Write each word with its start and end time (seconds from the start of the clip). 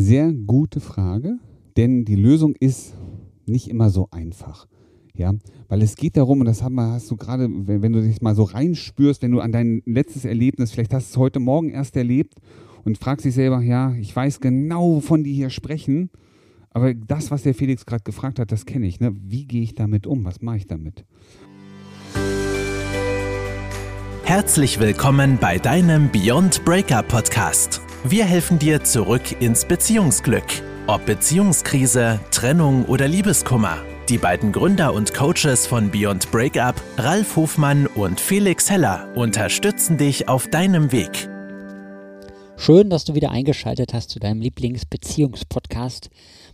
Sehr 0.00 0.32
gute 0.32 0.78
Frage, 0.78 1.40
denn 1.76 2.04
die 2.04 2.14
Lösung 2.14 2.54
ist 2.60 2.94
nicht 3.46 3.66
immer 3.66 3.90
so 3.90 4.06
einfach. 4.12 4.68
Ja, 5.12 5.34
weil 5.68 5.82
es 5.82 5.96
geht 5.96 6.16
darum, 6.16 6.38
und 6.38 6.46
das 6.46 6.62
hast 6.62 7.10
du 7.10 7.16
gerade, 7.16 7.48
wenn, 7.50 7.82
wenn, 7.82 7.92
du 7.92 8.00
dich 8.00 8.22
mal 8.22 8.36
so 8.36 8.44
reinspürst, 8.44 9.22
wenn 9.22 9.32
du 9.32 9.40
an 9.40 9.50
dein 9.50 9.82
letztes 9.86 10.24
Erlebnis, 10.24 10.70
vielleicht 10.70 10.94
hast 10.94 11.08
du 11.08 11.14
es 11.14 11.16
heute 11.16 11.40
Morgen 11.40 11.70
erst 11.70 11.96
erlebt 11.96 12.34
und 12.84 12.96
fragst 12.96 13.26
dich 13.26 13.34
selber, 13.34 13.60
ja, 13.60 13.92
ich 13.96 14.14
weiß 14.14 14.38
genau, 14.38 14.88
wovon 14.94 15.24
die 15.24 15.34
hier 15.34 15.50
sprechen, 15.50 16.10
aber 16.70 16.94
das, 16.94 17.32
was 17.32 17.42
der 17.42 17.54
Felix 17.54 17.84
gerade 17.84 18.04
gefragt 18.04 18.38
hat, 18.38 18.52
das 18.52 18.66
kenne 18.66 18.86
ich. 18.86 19.00
Ne? 19.00 19.16
Wie 19.20 19.46
gehe 19.46 19.62
ich 19.62 19.74
damit 19.74 20.06
um? 20.06 20.24
Was 20.24 20.40
mache 20.40 20.58
ich 20.58 20.68
damit? 20.68 21.06
Herzlich 24.28 24.78
willkommen 24.78 25.38
bei 25.40 25.56
deinem 25.56 26.12
Beyond 26.12 26.62
Breakup 26.66 27.08
Podcast. 27.08 27.80
Wir 28.04 28.26
helfen 28.26 28.58
dir 28.58 28.84
zurück 28.84 29.40
ins 29.40 29.64
Beziehungsglück. 29.64 30.44
Ob 30.86 31.06
Beziehungskrise, 31.06 32.20
Trennung 32.30 32.84
oder 32.84 33.08
Liebeskummer. 33.08 33.78
Die 34.10 34.18
beiden 34.18 34.52
Gründer 34.52 34.92
und 34.92 35.14
Coaches 35.14 35.66
von 35.66 35.90
Beyond 35.90 36.30
Breakup, 36.30 36.74
Ralf 36.98 37.36
Hofmann 37.36 37.86
und 37.86 38.20
Felix 38.20 38.68
Heller, 38.68 39.08
unterstützen 39.16 39.96
dich 39.96 40.28
auf 40.28 40.46
deinem 40.48 40.92
Weg. 40.92 41.30
Schön, 42.58 42.90
dass 42.90 43.06
du 43.06 43.14
wieder 43.14 43.30
eingeschaltet 43.30 43.94
hast 43.94 44.10
zu 44.10 44.18
deinem 44.18 44.42
Lieblingsbeziehungspodcast 44.42 46.10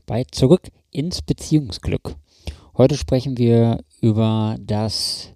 bei 0.07 0.23
Zurück 0.31 0.69
ins 0.93 1.23
Beziehungsglück. 1.23 2.15
Heute 2.77 2.97
sprechen 2.97 3.37
wir 3.37 3.81
über 4.01 4.59
das 4.61 5.33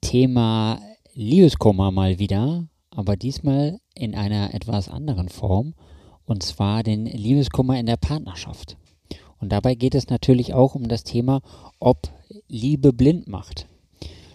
Thema 0.00 0.80
Liebeskummer 1.20 1.90
mal 1.90 2.20
wieder, 2.20 2.68
aber 2.90 3.16
diesmal 3.16 3.80
in 3.92 4.14
einer 4.14 4.54
etwas 4.54 4.88
anderen 4.88 5.28
Form, 5.28 5.74
und 6.24 6.44
zwar 6.44 6.84
den 6.84 7.06
Liebeskummer 7.06 7.76
in 7.76 7.86
der 7.86 7.96
Partnerschaft. 7.96 8.76
Und 9.40 9.50
dabei 9.50 9.74
geht 9.74 9.96
es 9.96 10.10
natürlich 10.10 10.54
auch 10.54 10.76
um 10.76 10.86
das 10.86 11.02
Thema, 11.02 11.40
ob 11.80 12.12
Liebe 12.46 12.92
blind 12.92 13.26
macht. 13.26 13.66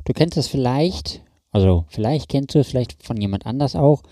Du 0.03 0.11
kennst 0.11 0.35
es 0.35 0.47
vielleicht, 0.47 1.21
also 1.51 1.85
vielleicht 1.87 2.27
kennst 2.27 2.53
du 2.53 2.59
es 2.59 2.67
vielleicht 2.67 3.01
von 3.01 3.15
jemand 3.15 3.45
anders 3.45 3.77
auch. 3.77 4.03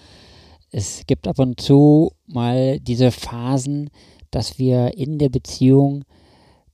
Es 0.69 1.05
gibt 1.05 1.27
ab 1.27 1.39
und 1.39 1.59
zu 1.59 2.13
mal 2.25 2.79
diese 2.79 3.11
Phasen, 3.11 3.89
dass 4.29 4.59
wir 4.59 4.97
in 4.97 5.19
der 5.19 5.27
Beziehung 5.27 6.05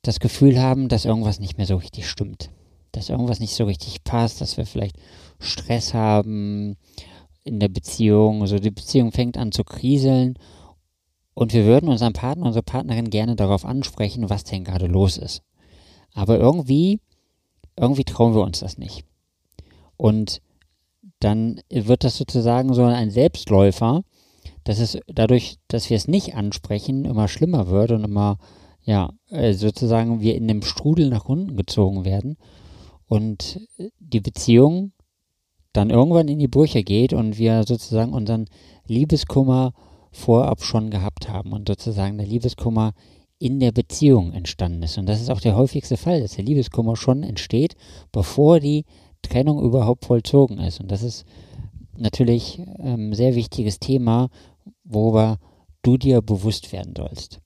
das 0.03 0.19
Gefühl 0.19 0.61
haben, 0.61 0.89
dass 0.89 1.05
irgendwas 1.05 1.39
nicht 1.39 1.57
mehr 1.57 1.65
so 1.65 1.77
richtig 1.77 2.07
stimmt. 2.07 2.51
Dass 2.97 3.09
irgendwas 3.09 3.39
nicht 3.39 3.53
so 3.53 3.65
richtig 3.65 4.03
passt, 4.03 4.41
dass 4.41 4.57
wir 4.57 4.65
vielleicht 4.65 4.97
Stress 5.39 5.93
haben, 5.93 6.77
in 7.43 7.59
der 7.59 7.69
Beziehung. 7.69 8.41
Also 8.41 8.59
die 8.59 8.71
Beziehung 8.71 9.11
fängt 9.11 9.37
an 9.37 9.51
zu 9.51 9.63
kriseln 9.63 10.37
und 11.33 11.53
wir 11.53 11.65
würden 11.65 11.89
unseren 11.89 12.13
Partner, 12.13 12.47
unsere 12.47 12.63
Partnerin 12.63 13.09
gerne 13.09 13.35
darauf 13.35 13.65
ansprechen, 13.65 14.29
was 14.29 14.43
denn 14.43 14.63
gerade 14.63 14.87
los 14.87 15.17
ist. 15.17 15.43
Aber 16.13 16.39
irgendwie, 16.39 16.99
irgendwie 17.75 18.03
trauen 18.03 18.33
wir 18.33 18.41
uns 18.41 18.59
das 18.59 18.77
nicht. 18.77 19.05
Und 19.95 20.41
dann 21.19 21.61
wird 21.69 22.03
das 22.03 22.17
sozusagen 22.17 22.73
so 22.73 22.83
ein 22.83 23.11
Selbstläufer, 23.11 24.03
dass 24.63 24.79
es 24.79 24.97
dadurch, 25.07 25.57
dass 25.67 25.89
wir 25.89 25.97
es 25.97 26.07
nicht 26.07 26.35
ansprechen, 26.35 27.05
immer 27.05 27.27
schlimmer 27.27 27.67
wird 27.67 27.91
und 27.91 28.03
immer, 28.03 28.37
ja, 28.83 29.11
äh, 29.29 29.53
sozusagen 29.53 30.21
wir 30.21 30.35
in 30.35 30.47
dem 30.47 30.63
Strudel 30.63 31.09
nach 31.09 31.25
unten 31.25 31.55
gezogen 31.55 32.03
werden 32.03 32.37
und 33.07 33.59
die 33.99 34.19
Beziehung 34.21 34.91
dann 35.73 35.89
irgendwann 35.89 36.27
in 36.27 36.39
die 36.39 36.47
Brüche 36.47 36.83
geht 36.83 37.13
und 37.13 37.37
wir 37.37 37.63
sozusagen 37.63 38.13
unseren 38.13 38.45
Liebeskummer 38.87 39.73
vorab 40.11 40.63
schon 40.63 40.89
gehabt 40.89 41.29
haben 41.29 41.53
und 41.53 41.67
sozusagen 41.67 42.17
der 42.17 42.27
Liebeskummer 42.27 42.93
in 43.39 43.59
der 43.59 43.71
Beziehung 43.71 44.33
entstanden 44.33 44.81
ist. 44.83 44.97
Und 44.97 45.05
das 45.07 45.21
ist 45.21 45.29
auch 45.29 45.41
der 45.41 45.55
häufigste 45.55 45.97
Fall, 45.97 46.21
dass 46.21 46.35
der 46.35 46.45
Liebeskummer 46.45 46.95
schon 46.95 47.23
entsteht, 47.23 47.75
bevor 48.11 48.59
die 48.59 48.85
Trennung 49.21 49.61
überhaupt 49.61 50.05
vollzogen 50.05 50.57
ist. 50.59 50.79
Und 50.79 50.91
das 50.91 51.03
ist 51.03 51.25
natürlich 51.95 52.59
ein 52.59 52.77
ähm, 52.79 53.13
sehr 53.13 53.35
wichtiges 53.35 53.79
Thema, 53.79 54.29
worüber 54.83 55.37
du 55.83 55.97
dir 55.97 56.21
bewusst 56.21 56.71
werden 56.71 56.93
sollst. 56.97 57.39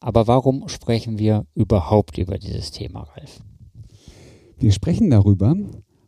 Aber 0.00 0.26
warum 0.26 0.68
sprechen 0.68 1.18
wir 1.18 1.46
überhaupt 1.54 2.18
über 2.18 2.38
dieses 2.38 2.70
Thema, 2.70 3.02
Ralf? 3.02 3.40
Wir 4.62 4.70
sprechen 4.70 5.10
darüber, 5.10 5.56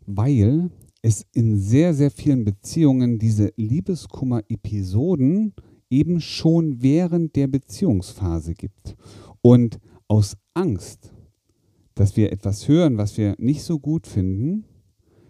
weil 0.06 0.70
es 1.03 1.26
in 1.32 1.59
sehr, 1.59 1.92
sehr 1.92 2.12
vielen 2.12 2.44
Beziehungen 2.44 3.19
diese 3.19 3.53
Liebeskummer-Episoden 3.56 5.54
eben 5.91 6.20
schon 6.20 6.81
während 6.81 7.34
der 7.34 7.48
Beziehungsphase 7.48 8.54
gibt. 8.54 8.94
Und 9.43 9.81
aus 10.06 10.37
Angst, 10.54 11.12
dass 11.97 12.16
wir 12.16 12.31
etwas 12.31 12.69
hören, 12.69 12.97
was 12.97 13.19
wir 13.19 13.34
nicht 13.38 13.64
so 13.64 13.81
gut 13.81 14.06
finden, 14.06 14.66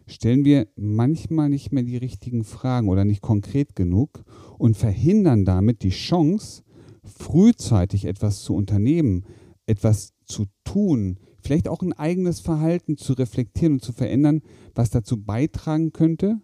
stellen 0.06 0.44
wir 0.44 0.68
manchmal 0.76 1.48
nicht 1.48 1.72
mehr 1.72 1.84
die 1.84 1.96
richtigen 1.96 2.44
Fragen 2.44 2.90
oder 2.90 3.06
nicht 3.06 3.22
konkret 3.22 3.74
genug 3.74 4.22
und 4.58 4.76
verhindern 4.76 5.46
damit 5.46 5.82
die 5.82 5.88
Chance, 5.88 6.62
frühzeitig 7.02 8.04
etwas 8.04 8.42
zu 8.42 8.54
unternehmen, 8.54 9.24
etwas 9.64 10.12
zu 10.26 10.44
tun, 10.64 11.18
vielleicht 11.44 11.68
auch 11.68 11.82
ein 11.82 11.92
eigenes 11.92 12.40
Verhalten 12.40 12.96
zu 12.96 13.12
reflektieren 13.12 13.74
und 13.74 13.82
zu 13.82 13.92
verändern, 13.92 14.42
was 14.74 14.90
dazu 14.90 15.22
beitragen 15.22 15.92
könnte 15.92 16.40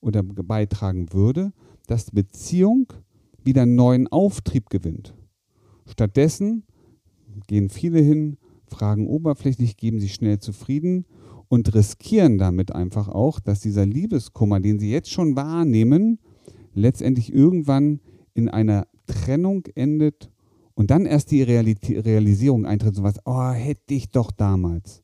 oder 0.00 0.22
beitragen 0.22 1.12
würde, 1.12 1.52
dass 1.86 2.06
die 2.06 2.16
Beziehung 2.16 2.92
wieder 3.44 3.66
neuen 3.66 4.08
Auftrieb 4.08 4.68
gewinnt. 4.68 5.14
Stattdessen 5.86 6.64
gehen 7.46 7.68
viele 7.68 8.00
hin, 8.00 8.36
fragen 8.66 9.06
oberflächlich, 9.06 9.76
geben 9.76 10.00
sich 10.00 10.14
schnell 10.14 10.40
zufrieden 10.40 11.06
und 11.48 11.74
riskieren 11.74 12.38
damit 12.38 12.74
einfach 12.74 13.08
auch, 13.08 13.38
dass 13.38 13.60
dieser 13.60 13.86
Liebeskummer, 13.86 14.58
den 14.58 14.78
sie 14.78 14.90
jetzt 14.90 15.10
schon 15.10 15.36
wahrnehmen, 15.36 16.18
letztendlich 16.74 17.32
irgendwann 17.32 18.00
in 18.34 18.48
einer 18.48 18.86
Trennung 19.06 19.66
endet 19.74 20.31
und 20.74 20.90
dann 20.90 21.06
erst 21.06 21.30
die 21.30 21.42
Realitä 21.42 22.04
Realisierung 22.04 22.66
eintritt, 22.66 22.94
so 22.96 23.02
was, 23.02 23.20
oh, 23.24 23.50
hätte 23.50 23.94
ich 23.94 24.10
doch 24.10 24.30
damals. 24.30 25.02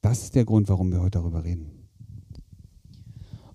Das 0.00 0.22
ist 0.22 0.34
der 0.34 0.44
Grund, 0.44 0.68
warum 0.68 0.92
wir 0.92 1.00
heute 1.00 1.18
darüber 1.18 1.44
reden. 1.44 1.88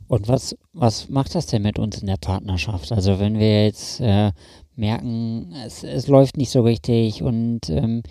Und 0.08 0.28
was, 0.28 0.56
was 0.74 1.10
macht 1.10 1.36
das 1.36 1.46
denn 1.46 1.62
mit 1.62 1.78
uns 1.78 2.00
in 2.02 2.08
der 2.08 2.18
Partnerschaft? 2.18 2.92
Also 2.92 3.20
wenn 3.20 3.38
wir 3.38 3.66
jetzt 3.66 4.00
äh, 4.00 4.32
merken, 4.76 5.54
es, 5.66 5.84
es 5.84 6.08
läuft 6.08 6.36
nicht 6.36 6.50
so 6.50 6.62
richtig 6.62 7.22
und 7.22 7.70
ähm, 7.70 8.02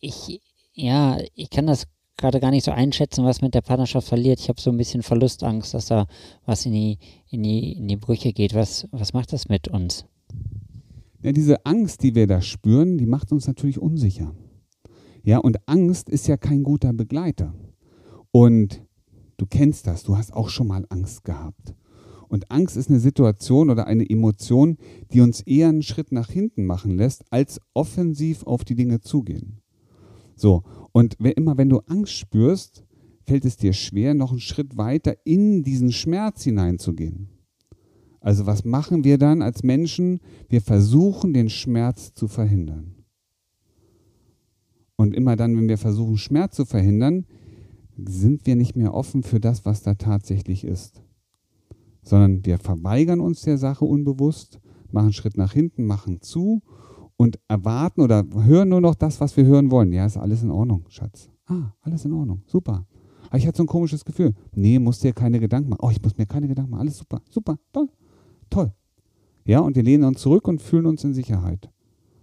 ich, 0.00 0.40
ja, 0.72 1.18
ich 1.34 1.50
kann 1.50 1.66
das 1.66 1.86
gerade 2.16 2.40
gar 2.40 2.50
nicht 2.50 2.64
so 2.64 2.70
einschätzen, 2.70 3.24
was 3.24 3.42
mit 3.42 3.54
der 3.54 3.60
Partnerschaft 3.60 4.08
verliert. 4.08 4.40
Ich 4.40 4.48
habe 4.48 4.60
so 4.60 4.70
ein 4.70 4.78
bisschen 4.78 5.02
Verlustangst, 5.02 5.74
dass 5.74 5.86
da 5.86 6.06
was 6.46 6.64
in 6.64 6.72
die, 6.72 6.98
in 7.28 7.42
die, 7.42 7.72
in 7.72 7.88
die 7.88 7.96
Brüche 7.96 8.32
geht. 8.32 8.54
Was, 8.54 8.88
was 8.90 9.12
macht 9.12 9.34
das 9.34 9.48
mit 9.48 9.68
uns? 9.68 10.06
Ja, 11.26 11.32
diese 11.32 11.66
Angst, 11.66 12.04
die 12.04 12.14
wir 12.14 12.28
da 12.28 12.40
spüren, 12.40 12.98
die 12.98 13.06
macht 13.06 13.32
uns 13.32 13.48
natürlich 13.48 13.80
unsicher. 13.80 14.32
Ja, 15.24 15.38
und 15.38 15.56
Angst 15.68 16.08
ist 16.08 16.28
ja 16.28 16.36
kein 16.36 16.62
guter 16.62 16.92
Begleiter. 16.92 17.52
Und 18.30 18.86
du 19.36 19.44
kennst 19.44 19.88
das, 19.88 20.04
du 20.04 20.16
hast 20.16 20.32
auch 20.32 20.50
schon 20.50 20.68
mal 20.68 20.86
Angst 20.88 21.24
gehabt. 21.24 21.74
Und 22.28 22.52
Angst 22.52 22.76
ist 22.76 22.90
eine 22.90 23.00
Situation 23.00 23.70
oder 23.70 23.88
eine 23.88 24.08
Emotion, 24.08 24.76
die 25.12 25.20
uns 25.20 25.40
eher 25.40 25.68
einen 25.68 25.82
Schritt 25.82 26.12
nach 26.12 26.30
hinten 26.30 26.64
machen 26.64 26.96
lässt, 26.96 27.24
als 27.30 27.60
offensiv 27.74 28.44
auf 28.44 28.64
die 28.64 28.76
Dinge 28.76 29.00
zugehen. 29.00 29.60
So, 30.36 30.62
und 30.92 31.14
immer 31.14 31.58
wenn 31.58 31.70
du 31.70 31.78
Angst 31.88 32.12
spürst, 32.12 32.84
fällt 33.24 33.44
es 33.44 33.56
dir 33.56 33.72
schwer, 33.72 34.14
noch 34.14 34.30
einen 34.30 34.38
Schritt 34.38 34.76
weiter 34.76 35.16
in 35.24 35.64
diesen 35.64 35.90
Schmerz 35.90 36.44
hineinzugehen. 36.44 37.35
Also 38.26 38.44
was 38.44 38.64
machen 38.64 39.04
wir 39.04 39.18
dann 39.18 39.40
als 39.40 39.62
Menschen? 39.62 40.18
Wir 40.48 40.60
versuchen 40.60 41.32
den 41.32 41.48
Schmerz 41.48 42.12
zu 42.12 42.26
verhindern. 42.26 42.96
Und 44.96 45.14
immer 45.14 45.36
dann, 45.36 45.56
wenn 45.56 45.68
wir 45.68 45.78
versuchen, 45.78 46.16
Schmerz 46.16 46.56
zu 46.56 46.64
verhindern, 46.64 47.26
sind 47.96 48.44
wir 48.44 48.56
nicht 48.56 48.74
mehr 48.74 48.94
offen 48.94 49.22
für 49.22 49.38
das, 49.38 49.64
was 49.64 49.82
da 49.82 49.94
tatsächlich 49.94 50.64
ist. 50.64 51.04
Sondern 52.02 52.44
wir 52.44 52.58
verweigern 52.58 53.20
uns 53.20 53.42
der 53.42 53.58
Sache 53.58 53.84
unbewusst, 53.84 54.58
machen 54.90 55.12
Schritt 55.12 55.36
nach 55.36 55.52
hinten, 55.52 55.84
machen 55.84 56.20
zu 56.20 56.64
und 57.16 57.38
erwarten 57.46 58.00
oder 58.00 58.24
hören 58.42 58.70
nur 58.70 58.80
noch 58.80 58.96
das, 58.96 59.20
was 59.20 59.36
wir 59.36 59.44
hören 59.44 59.70
wollen. 59.70 59.92
Ja, 59.92 60.04
ist 60.04 60.16
alles 60.16 60.42
in 60.42 60.50
Ordnung, 60.50 60.86
Schatz. 60.88 61.30
Ah, 61.46 61.74
alles 61.80 62.04
in 62.04 62.12
Ordnung, 62.12 62.42
super. 62.48 62.88
Aber 63.28 63.38
ich 63.38 63.46
hatte 63.46 63.58
so 63.58 63.62
ein 63.62 63.68
komisches 63.68 64.04
Gefühl. 64.04 64.34
Nee, 64.52 64.80
musst 64.80 65.04
dir 65.04 65.12
keine 65.12 65.38
Gedanken 65.38 65.70
machen. 65.70 65.80
Oh, 65.82 65.90
ich 65.90 66.02
muss 66.02 66.18
mir 66.18 66.26
keine 66.26 66.48
Gedanken 66.48 66.72
machen. 66.72 66.80
Alles 66.80 66.98
super, 66.98 67.22
super, 67.30 67.56
toll. 67.72 67.88
Toll. 68.56 68.72
Ja, 69.44 69.60
und 69.60 69.76
wir 69.76 69.82
lehnen 69.82 70.04
uns 70.04 70.20
zurück 70.20 70.48
und 70.48 70.62
fühlen 70.62 70.86
uns 70.86 71.04
in 71.04 71.14
Sicherheit. 71.14 71.70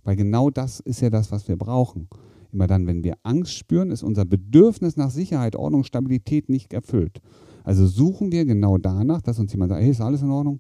Weil 0.04 0.16
genau 0.16 0.50
das 0.50 0.80
ist 0.80 1.02
ja 1.02 1.10
das, 1.10 1.32
was 1.32 1.48
wir 1.48 1.56
brauchen. 1.56 2.10
Immer 2.52 2.68
dann, 2.68 2.88
wenn 2.88 3.04
wir 3.04 3.16
Angst 3.24 3.54
spüren, 3.54 3.92
ist 3.92 4.04
unser 4.04 4.26
Bedürfnis 4.26 4.98
nach 4.98 5.10
Sicherheit, 5.10 5.56
Ordnung, 5.56 5.84
Stabilität 5.84 6.50
nicht 6.50 6.74
erfüllt. 6.74 7.22
Also 7.64 7.88
suchen 7.88 8.32
wir 8.32 8.46
genau 8.46 8.78
danach, 8.78 9.22
dass 9.22 9.40
uns 9.40 9.54
jemand 9.54 9.70
sagt, 9.70 9.82
hey, 9.82 9.92
ist 9.92 10.02
alles 10.02 10.22
in 10.22 10.32
Ordnung? 10.32 10.60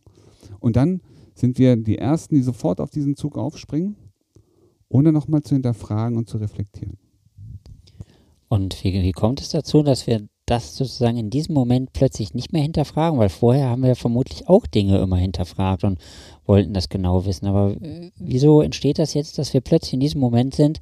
Und 0.59 0.75
dann 0.75 1.01
sind 1.35 1.57
wir 1.57 1.75
die 1.75 1.97
Ersten, 1.97 2.35
die 2.35 2.41
sofort 2.41 2.79
auf 2.79 2.89
diesen 2.89 3.15
Zug 3.15 3.37
aufspringen 3.37 3.97
ohne 4.93 5.11
nochmal 5.11 5.41
zu 5.41 5.55
hinterfragen 5.55 6.17
und 6.17 6.29
zu 6.29 6.37
reflektieren. 6.37 6.97
Und 8.47 8.83
wie, 8.83 8.93
wie 8.93 9.11
kommt 9.11 9.41
es 9.41 9.49
dazu, 9.49 9.81
dass 9.81 10.05
wir 10.05 10.27
das 10.53 10.75
sozusagen 10.75 11.17
in 11.17 11.29
diesem 11.29 11.53
Moment 11.53 11.93
plötzlich 11.93 12.33
nicht 12.33 12.53
mehr 12.53 12.61
hinterfragen? 12.61 13.19
Weil 13.19 13.29
vorher 13.29 13.69
haben 13.69 13.83
wir 13.83 13.95
vermutlich 13.95 14.47
auch 14.47 14.65
Dinge 14.67 14.99
immer 14.99 15.17
hinterfragt 15.17 15.83
und 15.83 15.99
wollten 16.45 16.73
das 16.73 16.89
genau 16.89 17.25
wissen. 17.25 17.47
Aber 17.47 17.75
wieso 18.17 18.61
entsteht 18.61 18.99
das 18.99 19.13
jetzt, 19.13 19.37
dass 19.37 19.53
wir 19.53 19.61
plötzlich 19.61 19.93
in 19.93 19.99
diesem 19.99 20.21
Moment 20.21 20.53
sind, 20.53 20.79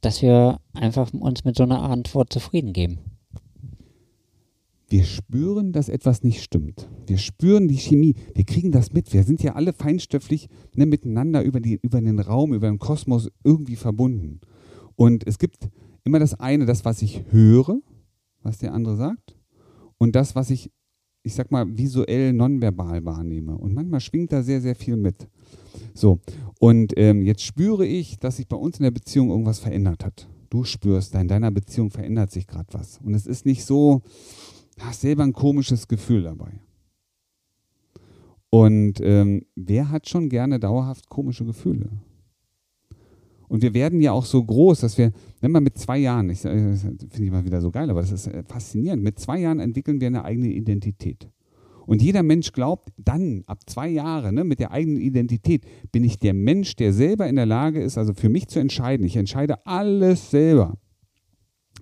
dass 0.00 0.22
wir 0.22 0.60
einfach 0.72 1.12
uns 1.12 1.44
mit 1.44 1.56
so 1.56 1.64
einer 1.64 1.82
Antwort 1.82 2.32
zufrieden 2.32 2.72
geben? 2.72 2.98
Wir 4.88 5.02
spüren, 5.02 5.72
dass 5.72 5.88
etwas 5.88 6.22
nicht 6.22 6.42
stimmt. 6.42 6.88
Wir 7.08 7.18
spüren 7.18 7.66
die 7.66 7.78
Chemie. 7.78 8.14
Wir 8.34 8.44
kriegen 8.44 8.70
das 8.70 8.92
mit. 8.92 9.12
Wir 9.12 9.24
sind 9.24 9.42
ja 9.42 9.54
alle 9.54 9.72
feinstofflich 9.72 10.48
ne, 10.74 10.86
miteinander 10.86 11.42
über, 11.42 11.58
die, 11.58 11.80
über 11.82 12.00
den 12.00 12.20
Raum, 12.20 12.54
über 12.54 12.68
den 12.68 12.78
Kosmos 12.78 13.28
irgendwie 13.42 13.74
verbunden. 13.74 14.40
Und 14.94 15.26
es 15.26 15.38
gibt 15.38 15.68
immer 16.04 16.20
das 16.20 16.38
eine, 16.38 16.66
das, 16.66 16.84
was 16.84 17.02
ich 17.02 17.24
höre, 17.30 17.80
was 18.46 18.58
der 18.58 18.72
andere 18.72 18.96
sagt, 18.96 19.36
und 19.98 20.14
das, 20.14 20.34
was 20.34 20.50
ich, 20.50 20.70
ich 21.22 21.34
sag 21.34 21.50
mal, 21.50 21.66
visuell 21.76 22.32
nonverbal 22.32 23.04
wahrnehme. 23.04 23.56
Und 23.56 23.74
manchmal 23.74 24.00
schwingt 24.00 24.32
da 24.32 24.42
sehr, 24.42 24.60
sehr 24.60 24.74
viel 24.74 24.96
mit. 24.96 25.28
So, 25.94 26.20
und 26.60 26.92
ähm, 26.96 27.22
jetzt 27.22 27.42
spüre 27.42 27.86
ich, 27.86 28.18
dass 28.18 28.36
sich 28.36 28.46
bei 28.46 28.56
uns 28.56 28.78
in 28.78 28.84
der 28.84 28.90
Beziehung 28.90 29.30
irgendwas 29.30 29.58
verändert 29.58 30.04
hat. 30.04 30.28
Du 30.50 30.64
spürst, 30.64 31.14
in 31.14 31.28
deiner 31.28 31.50
Beziehung 31.50 31.90
verändert 31.90 32.30
sich 32.30 32.46
gerade 32.46 32.72
was. 32.72 33.00
Und 33.02 33.14
es 33.14 33.26
ist 33.26 33.46
nicht 33.46 33.64
so, 33.64 34.02
hast 34.78 35.00
selber 35.00 35.24
ein 35.24 35.32
komisches 35.32 35.88
Gefühl 35.88 36.22
dabei. 36.22 36.60
Und 38.50 39.00
ähm, 39.00 39.44
wer 39.56 39.90
hat 39.90 40.08
schon 40.08 40.28
gerne 40.28 40.60
dauerhaft 40.60 41.08
komische 41.08 41.44
Gefühle? 41.44 41.90
Und 43.48 43.62
wir 43.62 43.74
werden 43.74 44.00
ja 44.00 44.12
auch 44.12 44.24
so 44.24 44.42
groß, 44.42 44.80
dass 44.80 44.98
wir, 44.98 45.12
wenn 45.40 45.52
man 45.52 45.62
mit 45.62 45.78
zwei 45.78 45.98
Jahren, 45.98 46.30
ich, 46.30 46.42
das 46.42 46.52
finde 46.82 47.24
ich 47.24 47.30
mal 47.30 47.44
wieder 47.44 47.60
so 47.60 47.70
geil, 47.70 47.90
aber 47.90 48.00
das 48.00 48.12
ist 48.12 48.26
äh, 48.26 48.42
faszinierend, 48.42 49.02
mit 49.02 49.18
zwei 49.18 49.38
Jahren 49.38 49.60
entwickeln 49.60 50.00
wir 50.00 50.08
eine 50.08 50.24
eigene 50.24 50.48
Identität. 50.48 51.28
Und 51.86 52.02
jeder 52.02 52.24
Mensch 52.24 52.52
glaubt, 52.52 52.90
dann 52.98 53.44
ab 53.46 53.60
zwei 53.66 53.88
Jahren 53.88 54.34
ne, 54.34 54.44
mit 54.44 54.58
der 54.58 54.72
eigenen 54.72 55.00
Identität 55.00 55.64
bin 55.92 56.02
ich 56.02 56.18
der 56.18 56.34
Mensch, 56.34 56.74
der 56.74 56.92
selber 56.92 57.28
in 57.28 57.36
der 57.36 57.46
Lage 57.46 57.80
ist, 57.80 57.96
also 57.96 58.12
für 58.12 58.28
mich 58.28 58.48
zu 58.48 58.58
entscheiden. 58.58 59.06
Ich 59.06 59.16
entscheide 59.16 59.64
alles 59.64 60.30
selber. 60.30 60.76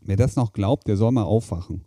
Wer 0.02 0.16
das 0.16 0.36
noch 0.36 0.52
glaubt, 0.52 0.86
der 0.88 0.98
soll 0.98 1.12
mal 1.12 1.22
aufwachen. 1.22 1.84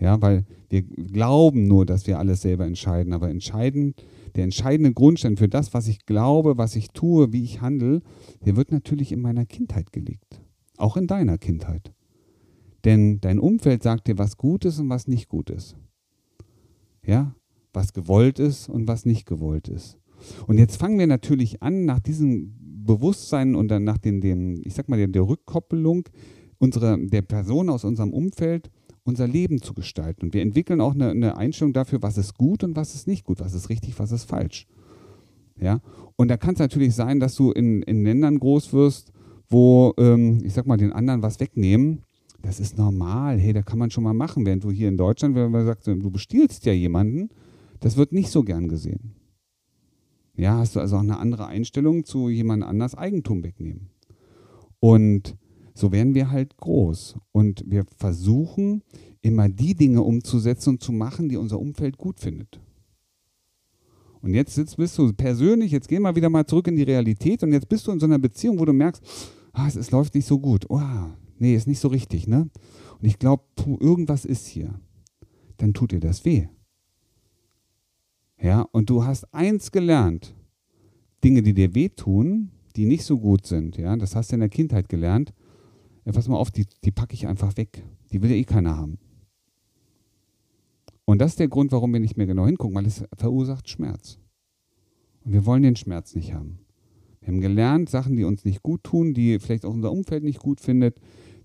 Ja, 0.00 0.20
weil 0.22 0.46
wir 0.70 0.82
glauben 0.82 1.68
nur, 1.68 1.84
dass 1.84 2.06
wir 2.06 2.18
alles 2.18 2.40
selber 2.40 2.64
entscheiden. 2.64 3.12
Aber 3.12 3.28
entscheiden, 3.28 3.94
der 4.34 4.44
entscheidende 4.44 4.92
Grundstein 4.92 5.36
für 5.36 5.48
das, 5.48 5.74
was 5.74 5.88
ich 5.88 6.06
glaube, 6.06 6.58
was 6.58 6.76
ich 6.76 6.88
tue, 6.88 7.32
wie 7.32 7.44
ich 7.44 7.60
handle, 7.60 8.02
der 8.44 8.56
wird 8.56 8.72
natürlich 8.72 9.12
in 9.12 9.20
meiner 9.20 9.46
Kindheit 9.46 9.92
gelegt. 9.92 10.40
Auch 10.76 10.96
in 10.96 11.06
deiner 11.06 11.38
Kindheit. 11.38 11.92
Denn 12.84 13.20
dein 13.20 13.38
Umfeld 13.38 13.82
sagt 13.82 14.08
dir, 14.08 14.18
was 14.18 14.36
gut 14.36 14.64
ist 14.64 14.78
und 14.78 14.88
was 14.88 15.06
nicht 15.06 15.28
gut 15.28 15.50
ist. 15.50 15.76
Ja, 17.04 17.34
was 17.72 17.92
gewollt 17.92 18.38
ist 18.38 18.68
und 18.68 18.88
was 18.88 19.04
nicht 19.04 19.26
gewollt 19.26 19.68
ist. 19.68 19.98
Und 20.46 20.58
jetzt 20.58 20.76
fangen 20.76 20.98
wir 20.98 21.06
natürlich 21.06 21.62
an, 21.62 21.84
nach 21.84 22.00
diesem 22.00 22.54
Bewusstsein 22.84 23.54
und 23.54 23.68
dann 23.68 23.84
nach 23.84 23.98
den, 23.98 24.20
den 24.20 24.60
ich 24.64 24.74
sag 24.74 24.88
mal, 24.88 24.96
der, 24.96 25.08
der 25.08 25.26
Rückkoppelung 25.26 26.08
unserer, 26.58 26.96
der 26.96 27.22
Person 27.22 27.68
aus 27.68 27.84
unserem 27.84 28.12
Umfeld 28.12 28.70
unser 29.04 29.26
Leben 29.26 29.60
zu 29.60 29.74
gestalten. 29.74 30.26
Und 30.26 30.34
wir 30.34 30.42
entwickeln 30.42 30.80
auch 30.80 30.94
eine, 30.94 31.10
eine, 31.10 31.36
Einstellung 31.36 31.72
dafür, 31.72 32.02
was 32.02 32.18
ist 32.18 32.34
gut 32.34 32.62
und 32.62 32.76
was 32.76 32.94
ist 32.94 33.06
nicht 33.06 33.24
gut, 33.24 33.40
was 33.40 33.54
ist 33.54 33.68
richtig, 33.68 33.98
was 33.98 34.12
ist 34.12 34.24
falsch. 34.24 34.66
Ja? 35.58 35.80
Und 36.16 36.28
da 36.28 36.36
kann 36.36 36.54
es 36.54 36.60
natürlich 36.60 36.94
sein, 36.94 37.20
dass 37.20 37.34
du 37.34 37.50
in, 37.50 37.82
in 37.82 38.04
Ländern 38.04 38.38
groß 38.38 38.72
wirst, 38.72 39.12
wo, 39.48 39.92
ähm, 39.98 40.40
ich 40.44 40.54
sag 40.54 40.66
mal, 40.66 40.76
den 40.76 40.92
anderen 40.92 41.22
was 41.22 41.40
wegnehmen. 41.40 42.02
Das 42.42 42.58
ist 42.58 42.76
normal, 42.76 43.38
hey, 43.38 43.52
da 43.52 43.62
kann 43.62 43.78
man 43.78 43.90
schon 43.90 44.04
mal 44.04 44.14
machen. 44.14 44.46
Während 44.46 44.64
du 44.64 44.70
hier 44.70 44.88
in 44.88 44.96
Deutschland, 44.96 45.34
wenn 45.34 45.50
man 45.50 45.64
sagt, 45.64 45.86
du 45.86 46.10
bestiehlst 46.10 46.64
ja 46.64 46.72
jemanden, 46.72 47.30
das 47.80 47.96
wird 47.96 48.12
nicht 48.12 48.30
so 48.30 48.42
gern 48.42 48.68
gesehen. 48.68 49.14
Ja, 50.34 50.58
hast 50.58 50.74
du 50.76 50.80
also 50.80 50.96
auch 50.96 51.02
eine 51.02 51.18
andere 51.18 51.46
Einstellung 51.46 52.04
zu 52.04 52.28
jemand 52.28 52.64
anders 52.64 52.94
Eigentum 52.94 53.44
wegnehmen. 53.44 53.90
Und 54.80 55.36
so 55.74 55.92
werden 55.92 56.14
wir 56.14 56.30
halt 56.30 56.56
groß. 56.56 57.16
Und 57.32 57.64
wir 57.66 57.84
versuchen 57.96 58.82
immer 59.20 59.48
die 59.48 59.74
Dinge 59.74 60.02
umzusetzen 60.02 60.70
und 60.70 60.82
zu 60.82 60.92
machen, 60.92 61.28
die 61.28 61.36
unser 61.36 61.58
Umfeld 61.58 61.96
gut 61.96 62.20
findet. 62.20 62.60
Und 64.20 64.34
jetzt 64.34 64.54
sitzt, 64.54 64.76
bist 64.76 64.96
du 64.98 65.12
persönlich, 65.12 65.72
jetzt 65.72 65.88
gehen 65.88 66.02
wir 66.02 66.14
wieder 66.14 66.30
mal 66.30 66.46
zurück 66.46 66.68
in 66.68 66.76
die 66.76 66.84
Realität 66.84 67.42
und 67.42 67.52
jetzt 67.52 67.68
bist 67.68 67.86
du 67.86 67.92
in 67.92 67.98
so 67.98 68.06
einer 68.06 68.20
Beziehung, 68.20 68.58
wo 68.58 68.64
du 68.64 68.72
merkst, 68.72 69.02
ah, 69.52 69.66
es, 69.66 69.74
es 69.74 69.90
läuft 69.90 70.14
nicht 70.14 70.26
so 70.26 70.38
gut. 70.38 70.66
Oh, 70.68 70.80
nee, 71.38 71.56
ist 71.56 71.66
nicht 71.66 71.80
so 71.80 71.88
richtig, 71.88 72.28
ne? 72.28 72.48
Und 73.00 73.08
ich 73.08 73.18
glaube, 73.18 73.42
irgendwas 73.80 74.24
ist 74.24 74.46
hier. 74.46 74.80
Dann 75.56 75.74
tut 75.74 75.90
dir 75.90 76.00
das 76.00 76.24
weh. 76.24 76.46
Ja, 78.40 78.62
und 78.72 78.90
du 78.90 79.04
hast 79.04 79.32
eins 79.34 79.72
gelernt. 79.72 80.34
Dinge, 81.24 81.42
die 81.42 81.54
dir 81.54 81.74
wehtun, 81.74 82.50
die 82.76 82.86
nicht 82.86 83.04
so 83.04 83.18
gut 83.18 83.46
sind, 83.46 83.76
ja, 83.76 83.96
das 83.96 84.16
hast 84.16 84.30
du 84.30 84.34
in 84.34 84.40
der 84.40 84.48
Kindheit 84.48 84.88
gelernt, 84.88 85.32
ja, 86.04 86.12
pass 86.12 86.28
mal 86.28 86.36
auf, 86.36 86.50
die, 86.50 86.66
die 86.84 86.90
packe 86.90 87.14
ich 87.14 87.26
einfach 87.26 87.56
weg. 87.56 87.84
Die 88.10 88.22
will 88.22 88.30
ja 88.30 88.36
eh 88.36 88.44
keiner 88.44 88.76
haben. 88.76 88.98
Und 91.04 91.20
das 91.20 91.32
ist 91.32 91.40
der 91.40 91.48
Grund, 91.48 91.72
warum 91.72 91.92
wir 91.92 92.00
nicht 92.00 92.16
mehr 92.16 92.26
genau 92.26 92.46
hingucken, 92.46 92.76
weil 92.76 92.86
es 92.86 93.04
verursacht 93.16 93.68
Schmerz. 93.68 94.18
Und 95.24 95.32
wir 95.32 95.46
wollen 95.46 95.62
den 95.62 95.76
Schmerz 95.76 96.14
nicht 96.14 96.32
haben. 96.32 96.58
Wir 97.20 97.28
haben 97.28 97.40
gelernt, 97.40 97.88
Sachen, 97.88 98.16
die 98.16 98.24
uns 98.24 98.44
nicht 98.44 98.62
gut 98.62 98.82
tun, 98.82 99.14
die 99.14 99.38
vielleicht 99.38 99.64
auch 99.64 99.72
unser 99.72 99.92
Umfeld 99.92 100.24
nicht 100.24 100.40
gut 100.40 100.60
findet, 100.60 101.00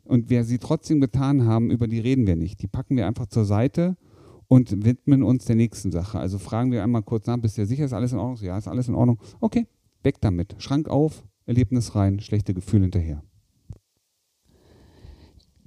und 0.07 0.29
wer 0.29 0.43
sie 0.43 0.57
trotzdem 0.57 1.01
getan 1.01 1.45
haben, 1.45 1.69
über 1.69 1.87
die 1.87 1.99
reden 1.99 2.27
wir 2.27 2.35
nicht. 2.35 2.61
Die 2.61 2.67
packen 2.67 2.95
wir 2.95 3.07
einfach 3.07 3.27
zur 3.27 3.45
Seite 3.45 3.97
und 4.47 4.85
widmen 4.85 5.21
uns 5.21 5.45
der 5.45 5.55
nächsten 5.55 5.91
Sache. 5.91 6.17
Also 6.17 6.39
fragen 6.39 6.71
wir 6.71 6.83
einmal 6.83 7.03
kurz 7.03 7.27
nach, 7.27 7.37
bist 7.37 7.57
du 7.57 7.65
sicher, 7.65 7.85
ist 7.85 7.93
alles 7.93 8.13
in 8.13 8.19
Ordnung? 8.19 8.37
Ja, 8.41 8.57
ist 8.57 8.67
alles 8.67 8.87
in 8.87 8.95
Ordnung. 8.95 9.19
Okay, 9.41 9.67
weg 10.03 10.15
damit. 10.21 10.55
Schrank 10.59 10.87
auf, 10.89 11.25
Erlebnis 11.45 11.95
rein, 11.95 12.19
schlechte 12.19 12.53
Gefühle 12.53 12.83
hinterher. 12.83 13.21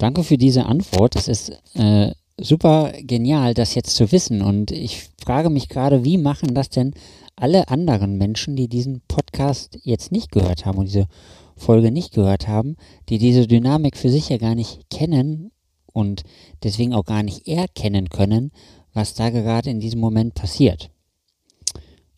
Danke 0.00 0.25
für 0.25 0.38
diese 0.38 0.64
Antwort. 0.64 1.14
Das 1.14 1.29
ist 1.29 1.52
äh, 1.75 2.12
super 2.38 2.91
genial, 3.02 3.52
das 3.52 3.75
jetzt 3.75 3.94
zu 3.94 4.11
wissen. 4.12 4.41
Und 4.41 4.70
ich 4.70 5.11
frage 5.23 5.50
mich 5.50 5.69
gerade, 5.69 6.05
wie 6.05 6.17
machen 6.17 6.55
das 6.55 6.70
denn 6.70 6.94
alle 7.37 7.69
anderen 7.69 8.17
Menschen, 8.17 8.56
die 8.56 8.67
diesen 8.67 9.02
Podcast 9.08 9.79
jetzt 9.82 10.11
nicht 10.11 10.32
gehört 10.32 10.64
haben 10.64 10.79
und 10.79 10.87
diese 10.87 11.06
Folge 11.55 11.91
nicht 11.91 12.14
gehört 12.14 12.49
haben, 12.49 12.76
die 13.11 13.19
diese 13.19 13.47
Dynamik 13.47 13.95
für 13.95 14.09
sich 14.09 14.30
ja 14.30 14.38
gar 14.38 14.54
nicht 14.54 14.88
kennen 14.88 15.50
und 15.92 16.23
deswegen 16.62 16.95
auch 16.95 17.04
gar 17.04 17.23
nicht 17.23 17.47
erkennen 17.47 18.09
können, 18.09 18.52
was 18.95 19.12
da 19.12 19.28
gerade 19.28 19.69
in 19.69 19.80
diesem 19.80 20.00
Moment 20.00 20.33
passiert. 20.33 20.90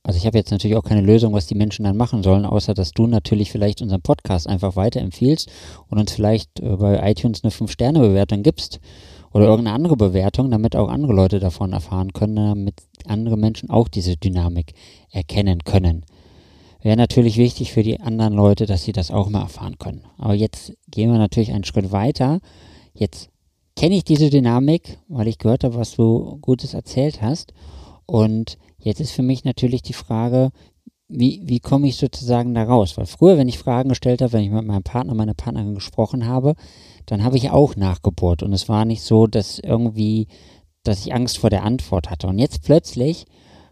Also 0.05 0.17
ich 0.19 0.27
habe 0.27 0.37
jetzt 0.37 0.51
natürlich 0.51 0.77
auch 0.77 0.83
keine 0.83 1.01
Lösung, 1.01 1.33
was 1.33 1.47
die 1.47 1.55
Menschen 1.55 1.85
dann 1.85 1.97
machen 1.97 2.23
sollen, 2.23 2.45
außer 2.45 2.75
dass 2.75 2.91
du 2.91 3.07
natürlich 3.07 3.53
vielleicht 3.53 3.83
unseren 3.83 4.03
Podcast 4.03 4.49
einfach 4.49 4.75
weiterempfiehlst 4.75 5.51
und 5.89 5.99
uns 5.99 6.13
vielleicht 6.13 6.61
äh, 6.61 6.77
bei 6.77 7.09
iTunes 7.09 7.45
eine 7.45 7.53
5-Sterne-Bewertung 7.53 8.43
gibst 8.43 8.81
oder 9.33 9.47
irgendeine 9.47 9.77
andere 9.77 9.97
Bewertung, 9.97 10.51
damit 10.51 10.75
auch 10.75 10.89
andere 10.89 11.13
Leute 11.13 11.39
davon 11.39 11.73
erfahren 11.73 12.13
können, 12.13 12.37
damit 12.37 12.75
andere 13.07 13.37
Menschen 13.37 13.71
auch 13.71 13.89
diese 13.89 14.17
Dynamik 14.17 14.75
erkennen 15.11 15.63
können. 15.65 16.05
Wäre 16.83 16.97
natürlich 16.97 17.37
wichtig 17.37 17.73
für 17.73 17.85
die 17.85 18.01
anderen 18.01 18.35
Leute, 18.35 18.67
dass 18.67 18.83
sie 18.83 18.93
das 18.93 19.13
auch 19.13 19.29
mal 19.29 19.43
erfahren 19.43 19.79
können. 19.79 20.03
Aber 20.19 20.35
jetzt 20.35 20.73
gehen 20.91 21.13
wir 21.13 21.19
natürlich 21.19 21.53
einen 21.53 21.65
Schritt 21.65 21.93
weiter. 21.93 22.41
Jetzt 22.93 23.31
kenne 23.77 23.95
ich 23.95 24.03
diese 24.03 24.31
Dynamik, 24.31 24.99
weil 25.09 25.29
ich 25.29 25.39
gehört 25.39 25.63
habe, 25.63 25.77
was 25.77 25.95
du 25.95 26.39
Gutes 26.41 26.75
erzählt 26.75 27.23
hast. 27.23 27.55
Und 28.05 28.59
Jetzt 28.83 29.01
ist 29.01 29.13
für 29.13 29.23
mich 29.23 29.45
natürlich 29.45 29.83
die 29.83 29.93
Frage, 29.93 30.51
wie, 31.09 31.43
wie 31.45 31.61
komme 31.61 31.89
ich 31.89 31.97
sozusagen 31.97 32.55
da 32.55 32.65
raus? 32.65 32.97
Weil 32.97 33.07
früher, 33.07 33.37
wenn 33.37 33.49
ich 33.49 33.59
Fragen 33.59 33.91
gestellt 33.91 34.23
habe, 34.23 34.33
wenn 34.33 34.45
ich 34.45 34.51
mit 34.51 34.65
meinem 34.65 34.83
Partner, 34.83 35.15
meiner 35.15 35.35
Partnerin 35.35 35.75
gesprochen 35.75 36.27
habe, 36.27 36.55
dann 37.07 37.23
habe 37.23 37.37
ich 37.37 37.51
auch 37.51 37.77
nachgebohrt. 37.77 38.43
Und 38.43 38.53
es 38.53 38.69
war 38.69 38.85
nicht 38.85 39.03
so, 39.03 39.27
dass 39.27 39.59
irgendwie, 39.59 40.27
dass 40.83 41.05
ich 41.05 41.15
Angst 41.15 41.39
vor 41.39 41.51
der 41.51 41.65
Antwort 41.65 42.11
hatte. 42.11 42.27
Und 42.27 42.39
jetzt 42.39 42.63
plötzlich 42.63 43.27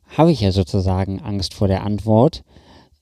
habe 0.07 0.33
ich 0.33 0.40
ja 0.40 0.52
sozusagen 0.52 1.21
Angst 1.21 1.55
vor 1.55 1.69
der 1.69 1.85
Antwort 1.85 2.45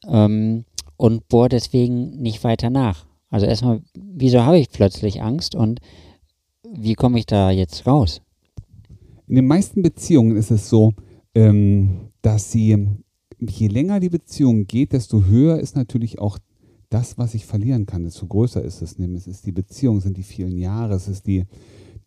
ähm, 0.06 0.64
und 0.96 1.28
bohre 1.28 1.48
deswegen 1.48 2.20
nicht 2.20 2.44
weiter 2.44 2.70
nach. 2.70 3.06
Also 3.30 3.46
erstmal, 3.46 3.82
wieso 3.94 4.44
habe 4.44 4.58
ich 4.58 4.70
plötzlich 4.70 5.20
Angst 5.22 5.54
und 5.54 5.80
wie 6.70 6.94
komme 6.94 7.18
ich 7.18 7.26
da 7.26 7.50
jetzt 7.50 7.86
raus? 7.86 8.22
In 9.26 9.36
den 9.36 9.46
meisten 9.46 9.82
Beziehungen 9.82 10.36
ist 10.36 10.50
es 10.50 10.68
so, 10.68 10.94
ähm, 11.34 12.10
dass 12.22 12.52
sie, 12.52 12.76
je 13.40 13.68
länger 13.68 14.00
die 14.00 14.08
Beziehung 14.08 14.66
geht, 14.66 14.92
desto 14.92 15.24
höher 15.24 15.58
ist 15.58 15.76
natürlich 15.76 16.18
auch 16.18 16.38
das, 16.90 17.18
was 17.18 17.34
ich 17.34 17.46
verlieren 17.46 17.86
kann, 17.86 18.04
desto 18.04 18.26
größer 18.26 18.62
ist 18.62 18.82
es. 18.82 18.98
Es 18.98 19.26
ist 19.26 19.46
die 19.46 19.52
Beziehung, 19.52 19.98
es 19.98 20.04
sind 20.04 20.16
die 20.16 20.22
vielen 20.22 20.56
Jahre, 20.56 20.94
es 20.94 21.08
ist 21.08 21.26
die, 21.26 21.44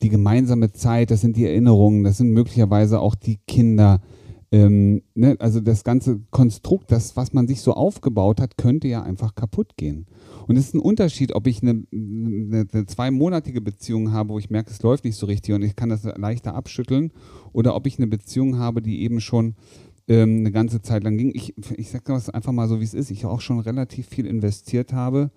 die 0.02 0.10
gemeinsame 0.10 0.72
Zeit, 0.72 1.12
das 1.12 1.22
sind 1.22 1.38
die 1.38 1.46
Erinnerungen, 1.46 2.04
das 2.04 2.18
sind 2.18 2.32
möglicherweise 2.32 3.00
auch 3.00 3.16
die 3.16 3.38
Kinder. 3.48 4.02
Ähm, 4.54 5.04
ne, 5.16 5.38
also 5.40 5.62
das 5.62 5.86
ganze 5.86 6.20
Konstrukt, 6.30 6.92
das, 6.92 7.16
was 7.16 7.32
man 7.32 7.48
sich 7.48 7.62
so 7.62 7.74
aufgebaut 7.74 8.42
hat, 8.42 8.58
könnte 8.58 8.90
ja 8.90 9.02
einfach 9.02 9.34
kaputt 9.34 9.78
gehen. 9.78 10.08
Und 10.48 10.58
es 10.58 10.68
ist 10.68 10.76
ein 10.76 10.82
Unterschied, 10.82 11.34
ob 11.34 11.48
ich 11.48 11.62
eine, 11.62 11.86
eine, 11.94 12.68
eine 12.72 12.86
zweimonatige 12.86 13.62
Beziehung 13.62 14.12
habe, 14.12 14.30
wo 14.30 14.40
ich 14.40 14.50
merke, 14.50 14.72
es 14.72 14.82
läuft 14.82 15.06
nicht 15.06 15.16
so 15.16 15.26
richtig 15.26 15.56
und 15.56 15.62
ich 15.62 15.78
kann 15.78 15.90
das 15.90 16.04
leichter 16.04 16.54
abschütteln, 16.54 17.12
oder 17.54 17.76
ob 17.76 17.88
ich 17.88 17.98
eine 17.98 18.08
Beziehung 18.08 18.58
habe, 18.58 18.82
die 18.82 19.04
eben 19.04 19.22
schon 19.22 19.56
ähm, 20.10 20.40
eine 20.40 20.52
ganze 20.52 20.82
Zeit 20.82 21.04
lang 21.04 21.18
ging. 21.18 21.32
Ich, 21.34 21.56
ich 21.78 21.90
sage 21.90 22.06
das 22.08 22.30
einfach 22.30 22.52
mal 22.52 22.68
so, 22.68 22.82
wie 22.82 22.86
es 22.86 22.94
ist. 22.94 23.10
Ich 23.10 23.26
auch 23.26 23.40
schon 23.40 23.60
relativ 23.60 24.08
viel 24.08 24.26
investiert 24.26 24.92
habe 24.92 25.32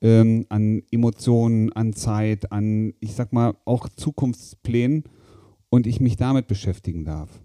ähm, 0.00 0.46
an 0.48 0.82
Emotionen, 0.90 1.72
an 1.72 1.92
Zeit, 1.92 2.52
an, 2.52 2.94
ich 3.00 3.14
sag 3.14 3.32
mal, 3.32 3.54
auch 3.64 3.88
Zukunftsplänen 3.88 5.04
und 5.70 5.86
ich 5.86 6.00
mich 6.00 6.16
damit 6.16 6.46
beschäftigen 6.46 7.04
darf. 7.04 7.40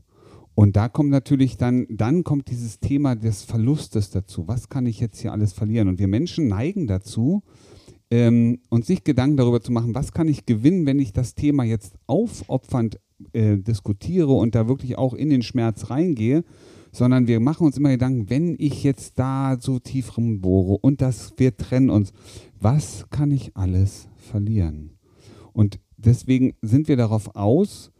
Und 0.56 0.76
da 0.76 0.88
kommt 0.88 1.10
natürlich 1.10 1.58
dann, 1.58 1.88
dann 1.90 2.24
kommt 2.24 2.50
dieses 2.50 2.80
Thema 2.80 3.16
des 3.16 3.44
Verlustes 3.44 4.12
dazu. 4.12 4.48
Was 4.48 4.70
kann 4.70 4.86
ich 4.86 5.00
jetzt 5.00 5.20
hier 5.20 5.32
alles 5.32 5.54
verlieren? 5.54 5.88
Und 5.88 6.00
wir 6.00 6.08
Menschen 6.08 6.48
neigen 6.48 6.86
dazu, 6.88 7.44
ähm, 8.12 8.60
uns 8.70 8.88
sich 8.88 9.04
Gedanken 9.04 9.38
darüber 9.38 9.62
zu 9.62 9.72
machen, 9.72 9.96
was 9.96 10.12
kann 10.12 10.28
ich 10.28 10.46
gewinnen, 10.46 10.86
wenn 10.86 11.00
ich 11.00 11.14
das 11.14 11.34
Thema 11.34 11.64
jetzt 11.64 11.96
aufopfernd 12.06 13.00
äh, 13.32 13.58
diskutiere 13.58 14.34
und 14.34 14.54
da 14.54 14.68
wirklich 14.68 14.98
auch 14.98 15.14
in 15.14 15.30
den 15.30 15.42
Schmerz 15.42 15.90
reingehe, 15.90 16.44
sondern 16.92 17.26
wir 17.26 17.40
machen 17.40 17.66
uns 17.66 17.78
immer 17.78 17.90
Gedanken, 17.90 18.30
wenn 18.30 18.56
ich 18.60 18.84
jetzt 18.84 19.18
da 19.18 19.58
so 19.60 19.80
tief 19.80 20.16
rumbohre 20.16 20.78
und 20.78 21.02
das, 21.02 21.34
wir 21.38 21.58
trennen 21.58 21.90
uns, 21.90 22.14
was 22.60 23.10
kann 23.10 23.32
ich 23.32 23.58
alles 23.58 24.08
verlieren? 24.16 24.92
Und 25.54 25.80
deswegen 25.98 26.54
sind 26.62 26.88
wir 26.88 26.98
darauf 26.98 27.36
aus, 27.36 27.92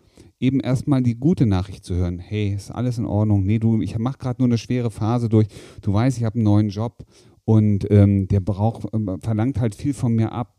eben 0.44 0.60
erstmal 0.60 1.02
die 1.02 1.16
gute 1.16 1.46
Nachricht 1.46 1.86
zu 1.86 1.96
hören. 1.96 2.20
Hey, 2.20 2.54
ist 2.54 2.70
alles 2.70 2.98
in 2.98 3.06
Ordnung? 3.06 3.46
Nee, 3.46 3.60
du, 3.60 3.82
ich 3.82 3.98
mache 3.98 4.18
gerade 4.18 4.42
nur 4.42 4.50
eine 4.50 4.58
schwere 4.58 4.92
Phase 4.92 5.30
durch. 5.30 5.48
Du 5.82 5.94
weißt, 5.94 6.18
ich 6.18 6.26
habe 6.26 6.36
einen 6.36 6.44
neuen 6.44 6.70
Job 6.70 7.06
und 7.46 7.90
ähm, 7.90 8.28
der 8.28 8.42
braucht, 8.42 8.94
äh, 8.94 9.18
verlangt 9.20 9.62
halt 9.62 9.74
viel 9.74 9.94
von 9.94 10.14
mir 10.14 10.34
ab. 10.34 10.58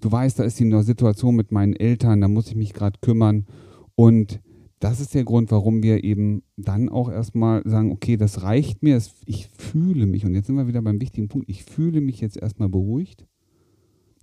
Du 0.00 0.10
weißt, 0.10 0.38
da 0.38 0.44
ist 0.44 0.58
die 0.58 0.82
Situation 0.82 1.36
mit 1.36 1.52
meinen 1.52 1.74
Eltern, 1.74 2.22
da 2.22 2.28
muss 2.28 2.48
ich 2.48 2.56
mich 2.56 2.72
gerade 2.72 2.98
kümmern. 3.02 3.46
Und 3.94 4.40
das 4.78 5.00
ist 5.00 5.14
der 5.14 5.24
Grund, 5.24 5.50
warum 5.50 5.82
wir 5.82 6.02
eben 6.02 6.42
dann 6.56 6.88
auch 6.88 7.10
erstmal 7.10 7.62
sagen, 7.66 7.92
okay, 7.92 8.16
das 8.16 8.42
reicht 8.42 8.82
mir, 8.82 9.00
ich 9.26 9.48
fühle 9.48 10.06
mich, 10.06 10.24
und 10.24 10.34
jetzt 10.34 10.46
sind 10.46 10.56
wir 10.56 10.68
wieder 10.68 10.82
beim 10.82 11.00
wichtigen 11.00 11.28
Punkt, 11.28 11.48
ich 11.48 11.64
fühle 11.64 12.00
mich 12.00 12.20
jetzt 12.20 12.36
erstmal 12.36 12.68
beruhigt. 12.68 13.26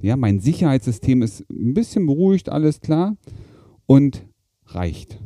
Ja, 0.02 0.16
mein 0.18 0.40
Sicherheitssystem 0.40 1.22
ist 1.22 1.46
ein 1.52 1.74
bisschen 1.74 2.06
beruhigt, 2.06 2.50
alles 2.50 2.82
klar. 2.82 3.16
Und 3.86 4.24
reicht. 4.76 5.18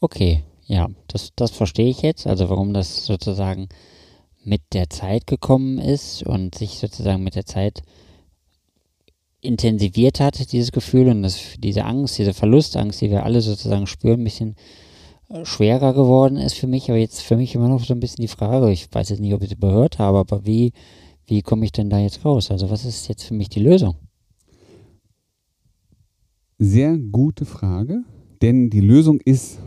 Okay, 0.00 0.42
ja, 0.66 0.88
das, 1.08 1.30
das 1.36 1.50
verstehe 1.50 1.88
ich 1.88 2.02
jetzt. 2.02 2.26
Also 2.26 2.50
warum 2.50 2.72
das 2.74 3.06
sozusagen 3.06 3.68
mit 4.44 4.62
der 4.72 4.90
Zeit 4.90 5.26
gekommen 5.26 5.78
ist 5.78 6.22
und 6.22 6.54
sich 6.54 6.78
sozusagen 6.78 7.22
mit 7.22 7.34
der 7.34 7.46
Zeit 7.46 7.82
intensiviert 9.40 10.20
hat, 10.20 10.52
dieses 10.52 10.72
Gefühl 10.72 11.08
und 11.08 11.22
das, 11.22 11.40
diese 11.58 11.84
Angst, 11.84 12.18
diese 12.18 12.32
Verlustangst, 12.32 13.00
die 13.00 13.10
wir 13.10 13.24
alle 13.24 13.40
sozusagen 13.40 13.86
spüren, 13.86 14.20
ein 14.20 14.24
bisschen 14.24 14.56
äh, 15.28 15.44
schwerer 15.44 15.94
geworden 15.94 16.36
ist 16.36 16.54
für 16.54 16.68
mich. 16.68 16.88
Aber 16.88 16.98
jetzt 16.98 17.22
für 17.22 17.36
mich 17.36 17.54
immer 17.54 17.68
noch 17.68 17.84
so 17.84 17.92
ein 17.92 18.00
bisschen 18.00 18.22
die 18.22 18.28
Frage, 18.28 18.70
ich 18.70 18.88
weiß 18.90 19.08
jetzt 19.10 19.20
nicht, 19.20 19.34
ob 19.34 19.42
ich 19.42 19.50
es 19.50 19.56
überhört 19.56 19.98
habe, 19.98 20.18
aber 20.18 20.46
wie, 20.46 20.72
wie 21.26 21.42
komme 21.42 21.64
ich 21.64 21.72
denn 21.72 21.90
da 21.90 21.98
jetzt 21.98 22.24
raus? 22.24 22.50
Also 22.50 22.70
was 22.70 22.84
ist 22.84 23.08
jetzt 23.08 23.24
für 23.24 23.34
mich 23.34 23.48
die 23.48 23.60
Lösung? 23.60 23.96
Sehr 26.64 26.96
gute 26.96 27.44
Frage, 27.44 28.04
denn 28.40 28.70
die 28.70 28.78
Lösung 28.80 29.18
ist 29.24 29.58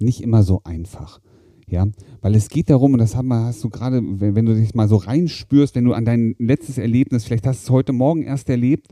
nicht 0.00 0.20
immer 0.20 0.42
so 0.42 0.62
einfach. 0.64 1.20
Ja, 1.68 1.86
weil 2.22 2.34
es 2.34 2.48
geht 2.48 2.70
darum, 2.70 2.92
und 2.92 2.98
das 2.98 3.14
hast 3.14 3.62
du 3.62 3.70
gerade, 3.70 4.02
wenn, 4.02 4.34
wenn, 4.34 4.46
du 4.46 4.56
dich 4.56 4.74
mal 4.74 4.88
so 4.88 4.96
reinspürst, 4.96 5.76
wenn 5.76 5.84
du 5.84 5.92
an 5.92 6.04
dein 6.04 6.34
letztes 6.40 6.76
Erlebnis, 6.76 7.24
vielleicht 7.24 7.46
hast 7.46 7.62
du 7.62 7.66
es 7.66 7.70
heute 7.70 7.92
Morgen 7.92 8.24
erst 8.24 8.50
erlebt 8.50 8.88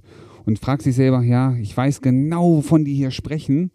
und 0.47 0.61
fragst 0.61 0.87
dich 0.87 0.95
selber, 0.95 1.21
ja, 1.25 1.57
ich 1.57 1.77
weiß 1.77 2.00
genau, 2.00 2.59
wovon 2.59 2.85
die 2.85 2.95
hier 2.95 3.11
sprechen, 3.11 3.73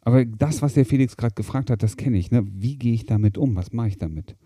aber 0.00 0.24
das, 0.24 0.62
was 0.62 0.72
der 0.72 0.86
Felix 0.86 1.14
gerade 1.18 1.34
gefragt 1.34 1.68
hat, 1.68 1.82
das 1.82 1.98
kenne 1.98 2.16
ich. 2.16 2.30
Ne? 2.30 2.46
Wie 2.50 2.78
gehe 2.78 2.94
ich 2.94 3.04
damit 3.04 3.36
um? 3.36 3.56
Was 3.56 3.74
mache 3.74 3.88
ich 3.88 3.98
damit? 3.98 4.36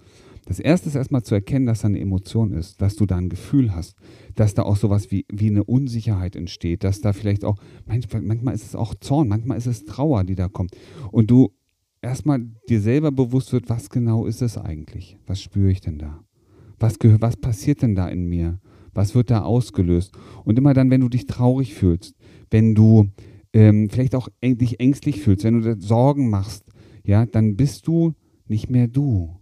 Das 0.44 0.58
erste 0.58 0.88
ist 0.88 0.96
erstmal 0.96 1.22
zu 1.22 1.34
erkennen, 1.34 1.66
dass 1.66 1.82
da 1.82 1.88
eine 1.88 2.00
Emotion 2.00 2.52
ist, 2.52 2.82
dass 2.82 2.96
du 2.96 3.06
da 3.06 3.16
ein 3.16 3.28
Gefühl 3.28 3.74
hast, 3.74 3.94
dass 4.34 4.54
da 4.54 4.62
auch 4.62 4.76
sowas 4.76 5.10
wie, 5.10 5.24
wie 5.32 5.48
eine 5.48 5.62
Unsicherheit 5.62 6.34
entsteht, 6.34 6.82
dass 6.82 7.00
da 7.00 7.12
vielleicht 7.12 7.44
auch, 7.44 7.56
manchmal, 7.86 8.54
ist 8.54 8.64
es 8.64 8.74
auch 8.74 8.94
Zorn, 8.96 9.28
manchmal 9.28 9.58
ist 9.58 9.66
es 9.66 9.84
Trauer, 9.84 10.24
die 10.24 10.34
da 10.34 10.48
kommt. 10.48 10.76
Und 11.12 11.30
du 11.30 11.52
erstmal 12.00 12.40
dir 12.68 12.80
selber 12.80 13.12
bewusst 13.12 13.52
wird, 13.52 13.70
was 13.70 13.88
genau 13.88 14.26
ist 14.26 14.42
es 14.42 14.58
eigentlich? 14.58 15.16
Was 15.26 15.40
spüre 15.40 15.70
ich 15.70 15.80
denn 15.80 15.98
da? 15.98 16.24
Was, 16.80 16.98
was 17.00 17.36
passiert 17.36 17.82
denn 17.82 17.94
da 17.94 18.08
in 18.08 18.26
mir? 18.26 18.58
Was 18.94 19.14
wird 19.14 19.30
da 19.30 19.42
ausgelöst? 19.42 20.12
Und 20.44 20.58
immer 20.58 20.74
dann, 20.74 20.90
wenn 20.90 21.00
du 21.00 21.08
dich 21.08 21.26
traurig 21.26 21.74
fühlst, 21.74 22.16
wenn 22.50 22.74
du 22.74 23.08
ähm, 23.52 23.88
vielleicht 23.88 24.16
auch 24.16 24.28
dich 24.42 24.80
ängstlich 24.80 25.20
fühlst, 25.20 25.44
wenn 25.44 25.62
du 25.62 25.80
Sorgen 25.80 26.28
machst, 26.28 26.64
ja, 27.04 27.26
dann 27.26 27.56
bist 27.56 27.86
du 27.86 28.14
nicht 28.48 28.68
mehr 28.68 28.88
du. 28.88 29.41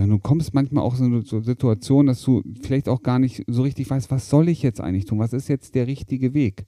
Denn 0.00 0.08
du 0.08 0.18
kommst 0.18 0.54
manchmal 0.54 0.82
auch 0.82 0.98
in 0.98 1.22
so 1.22 1.36
eine 1.36 1.44
Situation, 1.44 2.06
dass 2.06 2.22
du 2.22 2.42
vielleicht 2.62 2.88
auch 2.88 3.02
gar 3.02 3.18
nicht 3.18 3.44
so 3.46 3.60
richtig 3.60 3.90
weißt, 3.90 4.10
was 4.10 4.30
soll 4.30 4.48
ich 4.48 4.62
jetzt 4.62 4.80
eigentlich 4.80 5.04
tun? 5.04 5.18
Was 5.18 5.34
ist 5.34 5.48
jetzt 5.48 5.74
der 5.74 5.86
richtige 5.86 6.32
Weg? 6.32 6.64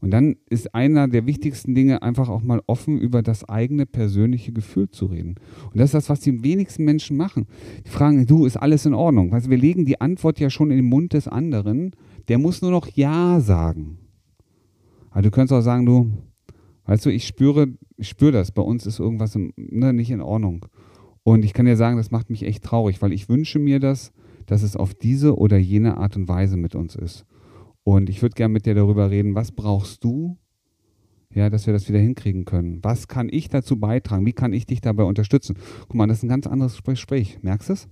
Und 0.00 0.12
dann 0.12 0.36
ist 0.48 0.76
einer 0.76 1.08
der 1.08 1.26
wichtigsten 1.26 1.74
Dinge 1.74 2.02
einfach 2.02 2.28
auch 2.28 2.44
mal 2.44 2.62
offen 2.68 3.00
über 3.00 3.20
das 3.20 3.48
eigene 3.48 3.84
persönliche 3.84 4.52
Gefühl 4.52 4.88
zu 4.90 5.06
reden. 5.06 5.34
Und 5.72 5.80
das 5.80 5.86
ist 5.86 5.94
das, 5.94 6.08
was 6.08 6.20
die 6.20 6.44
wenigsten 6.44 6.84
Menschen 6.84 7.16
machen. 7.16 7.48
Die 7.84 7.90
fragen, 7.90 8.24
du, 8.26 8.46
ist 8.46 8.56
alles 8.56 8.86
in 8.86 8.94
Ordnung? 8.94 9.32
Weißt, 9.32 9.50
wir 9.50 9.58
legen 9.58 9.84
die 9.84 10.00
Antwort 10.00 10.38
ja 10.38 10.50
schon 10.50 10.70
in 10.70 10.76
den 10.76 10.88
Mund 10.88 11.14
des 11.14 11.26
anderen. 11.26 11.96
Der 12.28 12.38
muss 12.38 12.62
nur 12.62 12.70
noch 12.70 12.86
Ja 12.94 13.40
sagen. 13.40 13.98
Aber 15.10 15.22
du 15.22 15.32
könntest 15.32 15.52
auch 15.52 15.62
sagen, 15.62 15.84
du, 15.84 16.12
weißt 16.84 17.04
du, 17.04 17.10
ich 17.10 17.26
spüre, 17.26 17.66
ich 17.96 18.08
spüre 18.08 18.30
das. 18.30 18.52
Bei 18.52 18.62
uns 18.62 18.86
ist 18.86 19.00
irgendwas 19.00 19.34
im, 19.34 19.52
ne, 19.56 19.92
nicht 19.92 20.12
in 20.12 20.20
Ordnung. 20.20 20.64
Und 21.28 21.44
ich 21.44 21.52
kann 21.52 21.66
dir 21.66 21.76
sagen, 21.76 21.98
das 21.98 22.10
macht 22.10 22.30
mich 22.30 22.42
echt 22.42 22.64
traurig, 22.64 23.02
weil 23.02 23.12
ich 23.12 23.28
wünsche 23.28 23.58
mir 23.58 23.80
das, 23.80 24.12
dass 24.46 24.62
es 24.62 24.76
auf 24.76 24.94
diese 24.94 25.36
oder 25.36 25.58
jene 25.58 25.98
Art 25.98 26.16
und 26.16 26.26
Weise 26.26 26.56
mit 26.56 26.74
uns 26.74 26.96
ist. 26.96 27.26
Und 27.84 28.08
ich 28.08 28.22
würde 28.22 28.34
gerne 28.34 28.54
mit 28.54 28.64
dir 28.64 28.74
darüber 28.74 29.10
reden, 29.10 29.34
was 29.34 29.52
brauchst 29.52 30.02
du, 30.02 30.38
ja, 31.34 31.50
dass 31.50 31.66
wir 31.66 31.74
das 31.74 31.86
wieder 31.86 31.98
hinkriegen 31.98 32.46
können? 32.46 32.82
Was 32.82 33.08
kann 33.08 33.28
ich 33.30 33.50
dazu 33.50 33.78
beitragen? 33.78 34.24
Wie 34.24 34.32
kann 34.32 34.54
ich 34.54 34.64
dich 34.64 34.80
dabei 34.80 35.02
unterstützen? 35.02 35.58
Guck 35.80 35.96
mal, 35.96 36.06
das 36.06 36.16
ist 36.16 36.22
ein 36.22 36.30
ganz 36.30 36.46
anderes 36.46 36.82
Gespräch. 36.82 37.42
Merkst 37.42 37.68
du 37.68 37.72
es? 37.74 37.88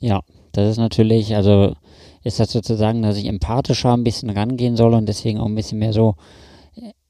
Ja, 0.00 0.22
das 0.50 0.72
ist 0.72 0.78
natürlich, 0.78 1.36
also 1.36 1.76
ist 2.24 2.40
das 2.40 2.50
sozusagen, 2.50 3.00
dass 3.02 3.16
ich 3.16 3.26
empathischer 3.26 3.94
ein 3.94 4.02
bisschen 4.02 4.30
rangehen 4.30 4.74
soll 4.74 4.92
und 4.94 5.08
deswegen 5.08 5.38
auch 5.38 5.46
ein 5.46 5.54
bisschen 5.54 5.78
mehr 5.78 5.92
so, 5.92 6.16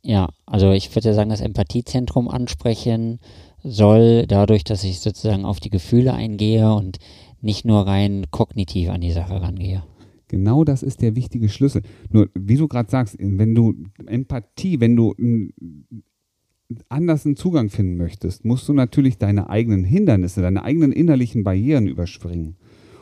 ja, 0.03 0.29
also 0.45 0.73
ich 0.73 0.95
würde 0.95 1.15
sagen, 1.15 1.31
das 1.31 1.41
Empathiezentrum 1.41 2.29
ansprechen, 2.29 3.21
soll, 3.63 4.27
dadurch, 4.27 4.65
dass 4.65 4.85
ich 4.85 5.01
sozusagen 5.01 5.45
auf 5.45 5.61
die 5.61 5.71
Gefühle 5.71 6.15
eingehe 6.15 6.73
und 6.73 6.99
nicht 7.41 7.65
nur 7.65 7.87
rein 7.87 8.27
kognitiv 8.31 8.91
an 8.91 9.01
die 9.01 9.13
Sache 9.13 9.41
rangehe. 9.41 9.83
Genau 10.29 10.63
das 10.65 10.83
ist 10.83 11.03
der 11.03 11.17
wichtige 11.17 11.49
Schlüssel. 11.49 11.83
Nur, 12.11 12.29
wie 12.35 12.57
du 12.57 12.69
gerade 12.69 12.91
sagst, 12.91 13.17
wenn 13.19 13.55
du 13.55 13.75
Empathie, 14.07 14.79
wenn 14.81 14.95
du 14.95 15.15
anders 16.89 17.27
einen 17.27 17.37
Zugang 17.37 17.69
finden 17.69 17.97
möchtest, 17.97 18.45
musst 18.45 18.69
du 18.69 18.73
natürlich 18.73 19.19
deine 19.19 19.51
eigenen 19.51 19.85
Hindernisse, 19.85 20.41
deine 20.41 20.63
eigenen 20.63 20.93
innerlichen 20.93 21.43
Barrieren 21.43 21.89
überspringen. 21.89 22.57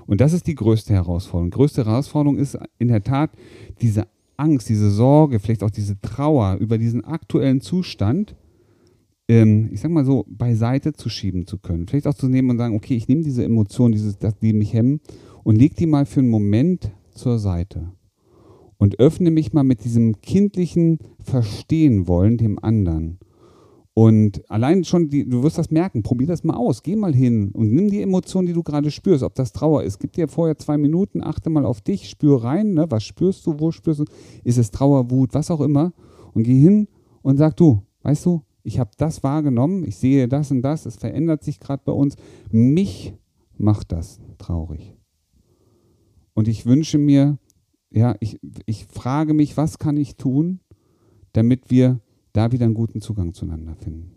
Und 0.07 0.23
das 0.23 0.33
ist 0.33 0.47
die 0.47 0.55
größte 0.55 0.95
Herausforderung. 0.95 1.50
Die 1.50 1.57
größte 1.57 1.85
Herausforderung 1.85 2.38
ist 2.38 2.59
in 2.79 2.88
der 2.88 3.03
Tat 3.03 3.31
diese 3.83 4.07
Angst, 4.38 4.71
diese 4.71 4.91
Sorge, 4.91 5.38
vielleicht 5.38 5.62
auch 5.62 5.71
diese 5.71 6.00
Trauer 6.00 6.57
über 6.61 6.79
diesen 6.79 7.05
aktuellen 7.05 7.61
Zustand 7.61 8.37
ähm, 9.28 9.68
ich 9.73 9.80
sag 9.80 9.90
mal 9.90 10.04
so, 10.04 10.25
beiseite 10.26 10.94
zu 10.94 11.08
schieben 11.08 11.47
zu 11.47 11.58
können. 11.58 11.87
Vielleicht 11.87 12.06
auch 12.06 12.14
zu 12.14 12.28
nehmen 12.28 12.50
und 12.50 12.58
sagen, 12.58 12.75
okay, 12.75 12.97
ich 12.97 13.08
nehme 13.08 13.23
diese 13.23 13.44
Emotionen, 13.44 13.92
dieses, 13.92 14.16
die 14.18 14.52
mich 14.52 14.73
hemmen, 14.73 15.00
und 15.44 15.56
leg 15.56 15.76
die 15.76 15.87
mal 15.87 16.06
für 16.06 16.20
einen 16.20 16.30
Moment 16.30 16.90
zur 17.14 17.38
Seite. 17.38 17.92
Und 18.78 18.99
öffne 19.00 19.30
mich 19.30 19.52
mal 19.52 19.64
mit 19.64 19.85
diesem 19.85 20.20
kindlichen 20.20 20.99
Verstehen 21.20 22.06
wollen 22.06 22.37
dem 22.38 22.62
anderen. 22.62 23.18
Und 23.92 24.49
allein 24.49 24.85
schon, 24.85 25.08
die, 25.08 25.28
du 25.28 25.42
wirst 25.42 25.58
das 25.58 25.73
merken, 25.73 26.04
probier 26.04 26.28
das 26.28 26.44
mal 26.44 26.54
aus, 26.54 26.85
geh 26.85 26.94
mal 26.94 27.12
hin 27.12 27.50
und 27.52 27.73
nimm 27.73 27.90
die 27.90 28.00
Emotion, 28.00 28.47
die 28.47 28.52
du 28.52 28.62
gerade 28.62 28.92
spürst, 28.92 29.25
ob 29.25 29.35
das 29.35 29.52
Trauer 29.52 29.82
ist. 29.82 29.99
Gib 29.99 30.12
dir 30.12 30.28
vorher 30.28 30.56
zwei 30.56 30.78
Minuten, 30.78 31.20
achte 31.20 31.50
mal 31.50 31.66
auf 31.66 31.80
dich, 31.80 32.08
spür 32.08 32.44
rein, 32.44 32.75
ne, 32.75 32.87
was 32.88 33.02
spürst 33.02 33.44
du, 33.44 33.58
wo 33.58 33.73
spürst 33.73 33.99
du, 33.99 34.04
ist 34.44 34.56
es 34.56 34.70
Trauer, 34.70 35.11
Wut, 35.11 35.35
was 35.35 35.50
auch 35.50 35.61
immer. 35.61 35.92
Und 36.32 36.44
geh 36.44 36.61
hin 36.61 36.87
und 37.23 37.38
sag 37.38 37.56
du, 37.56 37.82
weißt 38.02 38.26
du, 38.26 38.42
ich 38.69 38.79
habe 38.79 38.91
das 38.99 39.23
wahrgenommen, 39.23 39.83
ich 39.83 39.97
sehe 39.97 40.29
das 40.29 40.51
und 40.51 40.61
das, 40.61 40.85
es 40.85 40.97
verändert 40.97 41.43
sich 41.43 41.59
gerade 41.59 41.83
bei 41.85 41.93
uns. 41.93 42.17
Mich 42.51 43.15
macht 43.57 43.93
das 43.93 44.21
traurig. 44.37 44.95
Und 46.35 46.49
ich 46.49 46.67
wünsche 46.67 46.99
mir, 46.99 47.39
ja, 47.91 48.15
ich, 48.21 48.39
ich 48.67 48.85
frage 48.87 49.33
mich, 49.33 49.57
was 49.57 49.79
kann 49.79 49.97
ich 49.97 50.17
tun, 50.17 50.61
damit 51.33 51.71
wir 51.71 52.01
da 52.35 52.53
wieder 52.53 52.67
einen 52.67 52.75
guten 52.75 53.01
Zugang 53.01 53.33
zueinander 53.33 53.75
finden. 53.75 54.17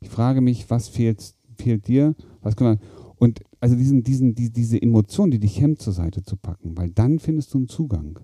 Ich 0.00 0.08
frage 0.08 0.40
mich, 0.40 0.70
was 0.70 0.88
fehlt, 0.88 1.34
fehlt 1.56 1.88
dir? 1.88 2.14
Was 2.40 2.54
können 2.54 2.78
wir, 2.78 2.86
und 3.16 3.40
also 3.58 3.74
diesen, 3.74 4.04
diesen, 4.04 4.36
die, 4.36 4.52
diese 4.52 4.80
Emotion, 4.80 5.32
die 5.32 5.40
dich 5.40 5.60
hemmt, 5.60 5.82
zur 5.82 5.92
Seite 5.92 6.22
zu 6.22 6.36
packen, 6.36 6.78
weil 6.78 6.90
dann 6.90 7.18
findest 7.18 7.52
du 7.52 7.58
einen 7.58 7.68
Zugang. 7.68 8.20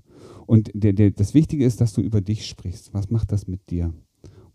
Und 0.47 0.71
der, 0.73 0.93
der, 0.93 1.11
das 1.11 1.35
Wichtige 1.35 1.65
ist, 1.65 1.81
dass 1.81 1.95
du 1.95 2.01
über 2.01 2.21
dich 2.21 2.47
sprichst. 2.47 2.95
Was 2.95 3.11
macht 3.11 3.33
das 3.33 3.49
mit 3.49 3.71
dir? 3.71 3.93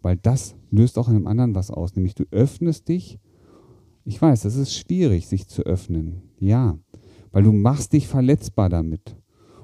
Weil 0.01 0.17
das 0.17 0.55
löst 0.71 0.97
auch 0.97 1.09
in 1.09 1.15
einem 1.15 1.27
anderen 1.27 1.55
was 1.55 1.71
aus, 1.71 1.95
nämlich 1.95 2.15
du 2.15 2.25
öffnest 2.31 2.87
dich. 2.87 3.19
Ich 4.05 4.21
weiß, 4.21 4.45
es 4.45 4.55
ist 4.55 4.73
schwierig, 4.73 5.27
sich 5.27 5.47
zu 5.47 5.63
öffnen. 5.63 6.21
Ja, 6.39 6.77
weil 7.31 7.43
du 7.43 7.51
machst 7.51 7.93
dich 7.93 8.07
verletzbar 8.07 8.69
damit. 8.69 9.15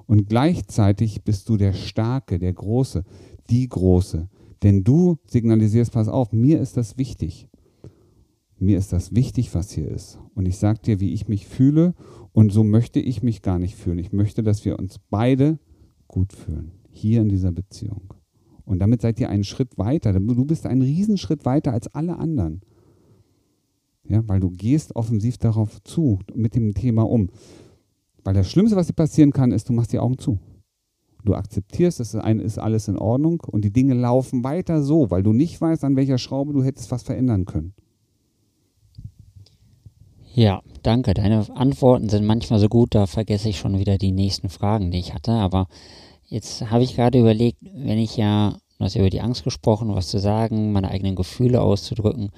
Und 0.07 0.27
gleichzeitig 0.27 1.23
bist 1.23 1.49
du 1.49 1.57
der 1.57 1.73
Starke, 1.73 2.37
der 2.37 2.53
Große, 2.53 3.03
die 3.49 3.67
Große. 3.67 4.29
Denn 4.61 4.83
du 4.83 5.17
signalisierst, 5.27 5.91
pass 5.91 6.07
auf, 6.07 6.31
mir 6.31 6.59
ist 6.59 6.77
das 6.77 6.97
wichtig. 6.97 7.47
Mir 8.57 8.77
ist 8.77 8.93
das 8.93 9.13
wichtig, 9.13 9.53
was 9.53 9.71
hier 9.71 9.87
ist. 9.87 10.19
Und 10.33 10.45
ich 10.45 10.57
sage 10.57 10.79
dir, 10.79 10.99
wie 10.99 11.13
ich 11.13 11.27
mich 11.27 11.47
fühle. 11.47 11.93
Und 12.31 12.51
so 12.51 12.63
möchte 12.63 12.99
ich 12.99 13.23
mich 13.23 13.41
gar 13.41 13.59
nicht 13.59 13.75
fühlen. 13.75 13.99
Ich 13.99 14.13
möchte, 14.13 14.43
dass 14.43 14.63
wir 14.63 14.79
uns 14.79 14.99
beide 15.09 15.59
gut 16.07 16.33
fühlen. 16.33 16.71
Hier 16.89 17.21
in 17.21 17.29
dieser 17.29 17.51
Beziehung. 17.51 18.13
Und 18.65 18.79
damit 18.79 19.01
seid 19.01 19.19
ihr 19.19 19.29
einen 19.29 19.43
Schritt 19.43 19.77
weiter. 19.77 20.13
Du 20.13 20.45
bist 20.45 20.65
einen 20.65 20.81
Riesenschritt 20.81 21.45
weiter 21.45 21.71
als 21.71 21.87
alle 21.93 22.17
anderen. 22.17 22.61
Ja, 24.07 24.21
weil 24.27 24.39
du 24.39 24.49
gehst 24.51 24.95
offensiv 24.95 25.37
darauf 25.37 25.81
zu, 25.83 26.19
mit 26.33 26.55
dem 26.55 26.73
Thema 26.73 27.03
um. 27.03 27.29
Weil 28.23 28.33
das 28.33 28.49
Schlimmste, 28.49 28.75
was 28.75 28.87
dir 28.87 28.93
passieren 28.93 29.31
kann, 29.31 29.51
ist, 29.51 29.69
du 29.69 29.73
machst 29.73 29.93
die 29.93 29.99
Augen 29.99 30.17
zu. 30.17 30.39
Du 31.23 31.33
akzeptierst, 31.33 31.99
es 31.99 32.13
ist 32.13 32.59
alles 32.59 32.87
in 32.87 32.97
Ordnung 32.99 33.41
und 33.47 33.65
die 33.65 33.73
Dinge 33.73 33.95
laufen 33.95 34.43
weiter 34.43 34.83
so, 34.83 35.09
weil 35.09 35.23
du 35.23 35.33
nicht 35.33 35.59
weißt, 35.59 35.83
an 35.83 35.95
welcher 35.95 36.19
Schraube 36.19 36.53
du 36.53 36.63
hättest 36.63 36.91
was 36.91 37.01
verändern 37.01 37.45
können. 37.45 37.73
Ja, 40.35 40.61
danke. 40.83 41.13
Deine 41.13 41.47
Antworten 41.55 42.09
sind 42.09 42.25
manchmal 42.25 42.59
so 42.59 42.67
gut, 42.67 42.93
da 42.93 43.07
vergesse 43.07 43.49
ich 43.49 43.57
schon 43.57 43.79
wieder 43.79 43.97
die 43.97 44.11
nächsten 44.11 44.49
Fragen, 44.49 44.91
die 44.91 44.99
ich 44.99 45.13
hatte. 45.13 45.31
Aber 45.31 45.67
jetzt 46.27 46.69
habe 46.69 46.83
ich 46.83 46.95
gerade 46.95 47.19
überlegt, 47.19 47.59
wenn 47.61 47.97
ich 47.97 48.17
ja, 48.17 48.57
du 48.77 48.85
hast 48.85 48.95
ja 48.95 49.01
über 49.01 49.09
die 49.09 49.21
Angst 49.21 49.43
gesprochen, 49.43 49.93
was 49.93 50.07
zu 50.07 50.19
sagen, 50.19 50.71
meine 50.71 50.89
eigenen 50.89 51.15
Gefühle 51.15 51.61
auszudrücken. 51.61 52.31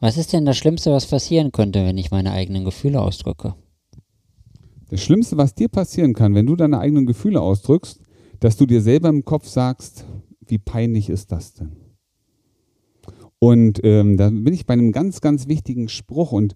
Was 0.00 0.16
ist 0.16 0.32
denn 0.32 0.44
das 0.44 0.56
Schlimmste, 0.56 0.92
was 0.92 1.06
passieren 1.06 1.52
könnte, 1.52 1.84
wenn 1.84 1.98
ich 1.98 2.10
meine 2.10 2.32
eigenen 2.32 2.64
Gefühle 2.64 3.00
ausdrücke? 3.00 3.54
Das 4.88 5.02
Schlimmste, 5.02 5.36
was 5.36 5.54
dir 5.54 5.68
passieren 5.68 6.12
kann, 6.12 6.34
wenn 6.34 6.46
du 6.46 6.54
deine 6.54 6.78
eigenen 6.78 7.06
Gefühle 7.06 7.40
ausdrückst, 7.40 8.00
dass 8.40 8.56
du 8.56 8.66
dir 8.66 8.82
selber 8.82 9.08
im 9.08 9.24
Kopf 9.24 9.48
sagst, 9.48 10.04
wie 10.46 10.58
peinlich 10.58 11.08
ist 11.08 11.32
das 11.32 11.54
denn? 11.54 11.76
Und 13.38 13.80
ähm, 13.82 14.16
da 14.16 14.30
bin 14.30 14.52
ich 14.52 14.66
bei 14.66 14.74
einem 14.74 14.92
ganz, 14.92 15.20
ganz 15.20 15.48
wichtigen 15.48 15.88
Spruch 15.88 16.32
und 16.32 16.54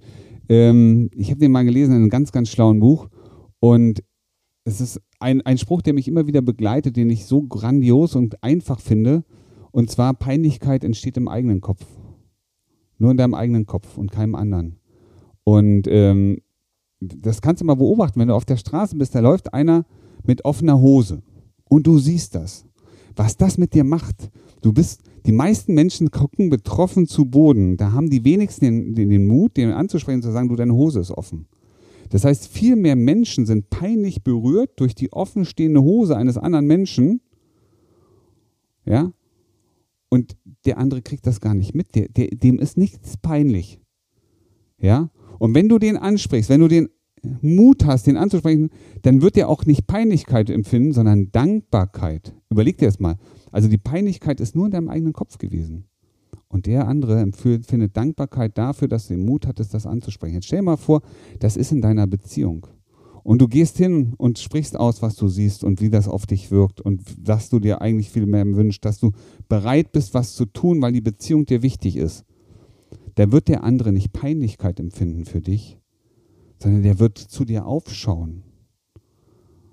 ähm, 0.48 1.10
ich 1.14 1.30
habe 1.30 1.40
den 1.40 1.52
mal 1.52 1.64
gelesen 1.64 1.92
in 1.92 1.98
einem 1.98 2.10
ganz, 2.10 2.32
ganz 2.32 2.48
schlauen 2.48 2.80
Buch 2.80 3.08
und 3.58 4.02
es 4.64 4.80
ist 4.80 5.00
ein, 5.20 5.42
ein 5.42 5.58
Spruch, 5.58 5.82
der 5.82 5.94
mich 5.94 6.08
immer 6.08 6.26
wieder 6.26 6.42
begleitet, 6.42 6.96
den 6.96 7.10
ich 7.10 7.26
so 7.26 7.42
grandios 7.42 8.16
und 8.16 8.42
einfach 8.42 8.80
finde. 8.80 9.24
Und 9.70 9.90
zwar, 9.90 10.14
Peinlichkeit 10.14 10.82
entsteht 10.82 11.16
im 11.16 11.28
eigenen 11.28 11.60
Kopf. 11.60 11.86
Nur 12.98 13.12
in 13.12 13.16
deinem 13.16 13.34
eigenen 13.34 13.66
Kopf 13.66 13.96
und 13.96 14.10
keinem 14.10 14.34
anderen. 14.34 14.76
Und 15.44 15.86
ähm, 15.88 16.38
das 17.00 17.40
kannst 17.40 17.62
du 17.62 17.66
mal 17.66 17.74
beobachten, 17.74 18.20
wenn 18.20 18.28
du 18.28 18.34
auf 18.34 18.44
der 18.44 18.56
Straße 18.56 18.96
bist, 18.96 19.14
da 19.14 19.20
läuft 19.20 19.54
einer 19.54 19.86
mit 20.24 20.44
offener 20.44 20.80
Hose 20.80 21.22
und 21.68 21.86
du 21.86 21.98
siehst 21.98 22.34
das. 22.34 22.66
Was 23.16 23.36
das 23.36 23.58
mit 23.58 23.74
dir 23.74 23.84
macht. 23.84 24.30
Du 24.62 24.72
bist, 24.72 25.02
die 25.26 25.32
meisten 25.32 25.74
Menschen 25.74 26.10
gucken 26.10 26.50
betroffen 26.50 27.06
zu 27.06 27.24
Boden. 27.26 27.76
Da 27.76 27.92
haben 27.92 28.10
die 28.10 28.24
wenigsten 28.24 28.64
den, 28.64 28.94
den, 28.94 29.10
den 29.10 29.26
Mut, 29.26 29.56
den 29.56 29.72
anzusprechen, 29.72 30.22
zu 30.22 30.30
sagen, 30.30 30.48
du, 30.48 30.56
deine 30.56 30.74
Hose 30.74 31.00
ist 31.00 31.10
offen. 31.10 31.46
Das 32.10 32.24
heißt, 32.24 32.48
viel 32.48 32.76
mehr 32.76 32.96
Menschen 32.96 33.46
sind 33.46 33.70
peinlich 33.70 34.22
berührt 34.22 34.72
durch 34.76 34.94
die 34.94 35.12
offenstehende 35.12 35.80
Hose 35.82 36.16
eines 36.16 36.36
anderen 36.36 36.66
Menschen. 36.66 37.20
Ja? 38.84 39.12
Und 40.08 40.36
der 40.64 40.78
andere 40.78 41.02
kriegt 41.02 41.26
das 41.26 41.40
gar 41.40 41.54
nicht 41.54 41.74
mit. 41.74 41.94
Der, 41.94 42.08
der, 42.08 42.28
dem 42.28 42.58
ist 42.58 42.76
nichts 42.76 43.16
peinlich. 43.16 43.80
Ja? 44.78 45.10
Und 45.38 45.54
wenn 45.54 45.68
du 45.68 45.78
den 45.78 45.96
ansprichst, 45.96 46.50
wenn 46.50 46.60
du 46.60 46.68
den 46.68 46.88
Mut 47.42 47.84
hast, 47.84 48.06
den 48.06 48.16
anzusprechen, 48.16 48.70
dann 49.02 49.22
wird 49.22 49.36
er 49.36 49.48
auch 49.48 49.64
nicht 49.66 49.86
Peinlichkeit 49.86 50.50
empfinden, 50.50 50.92
sondern 50.92 51.30
Dankbarkeit. 51.30 52.34
Überleg 52.50 52.78
dir 52.78 52.86
das 52.86 52.98
mal. 52.98 53.16
Also 53.52 53.68
die 53.68 53.78
Peinlichkeit 53.78 54.40
ist 54.40 54.56
nur 54.56 54.66
in 54.66 54.72
deinem 54.72 54.88
eigenen 54.88 55.12
Kopf 55.12 55.38
gewesen. 55.38 55.84
Und 56.50 56.66
der 56.66 56.88
andere 56.88 57.20
empfindet 57.20 57.96
Dankbarkeit 57.96 58.58
dafür, 58.58 58.88
dass 58.88 59.06
du 59.06 59.14
den 59.14 59.24
Mut 59.24 59.46
hattest, 59.46 59.72
das 59.72 59.86
anzusprechen. 59.86 60.34
Jetzt 60.34 60.46
stell 60.46 60.58
dir 60.58 60.64
mal 60.64 60.76
vor, 60.76 61.00
das 61.38 61.56
ist 61.56 61.70
in 61.70 61.80
deiner 61.80 62.08
Beziehung. 62.08 62.66
Und 63.22 63.40
du 63.40 63.46
gehst 63.46 63.76
hin 63.76 64.14
und 64.16 64.38
sprichst 64.40 64.76
aus, 64.76 65.00
was 65.00 65.14
du 65.14 65.28
siehst 65.28 65.62
und 65.62 65.80
wie 65.80 65.90
das 65.90 66.08
auf 66.08 66.26
dich 66.26 66.50
wirkt 66.50 66.80
und 66.80 67.02
dass 67.18 67.50
du 67.50 67.60
dir 67.60 67.80
eigentlich 67.80 68.10
viel 68.10 68.26
mehr 68.26 68.44
wünschst, 68.44 68.84
dass 68.84 68.98
du 68.98 69.12
bereit 69.48 69.92
bist, 69.92 70.12
was 70.12 70.34
zu 70.34 70.44
tun, 70.44 70.82
weil 70.82 70.92
die 70.92 71.00
Beziehung 71.00 71.46
dir 71.46 71.62
wichtig 71.62 71.96
ist. 71.96 72.24
Da 73.14 73.30
wird 73.30 73.46
der 73.46 73.62
andere 73.62 73.92
nicht 73.92 74.12
Peinlichkeit 74.12 74.80
empfinden 74.80 75.26
für 75.26 75.40
dich, 75.40 75.78
sondern 76.58 76.82
der 76.82 76.98
wird 76.98 77.18
zu 77.18 77.44
dir 77.44 77.66
aufschauen. 77.66 78.42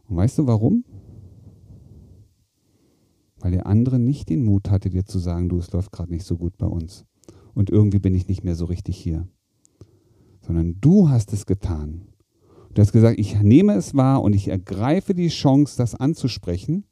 Und 0.07 0.17
weißt 0.17 0.37
du 0.37 0.47
warum? 0.47 0.83
Weil 3.47 3.53
der 3.53 3.65
andere 3.65 3.97
nicht 3.97 4.27
den 4.27 4.43
Mut 4.43 4.69
hatte, 4.69 4.89
dir 4.89 5.05
zu 5.05 5.19
sagen, 5.19 5.47
du, 5.47 5.57
es 5.57 5.71
läuft 5.71 5.93
gerade 5.93 6.12
nicht 6.12 6.25
so 6.25 6.36
gut 6.36 6.57
bei 6.57 6.65
uns. 6.65 7.05
Und 7.53 7.69
irgendwie 7.69 7.99
bin 7.99 8.13
ich 8.13 8.27
nicht 8.27 8.43
mehr 8.43 8.55
so 8.55 8.65
richtig 8.65 8.97
hier. 8.97 9.25
Sondern 10.41 10.81
du 10.81 11.07
hast 11.07 11.31
es 11.31 11.45
getan. 11.45 12.10
Du 12.73 12.81
hast 12.81 12.91
gesagt, 12.91 13.17
ich 13.17 13.41
nehme 13.41 13.75
es 13.75 13.95
wahr 13.95 14.21
und 14.21 14.33
ich 14.33 14.49
ergreife 14.49 15.13
die 15.13 15.29
Chance, 15.29 15.77
das 15.77 15.95
anzusprechen, 15.95 16.83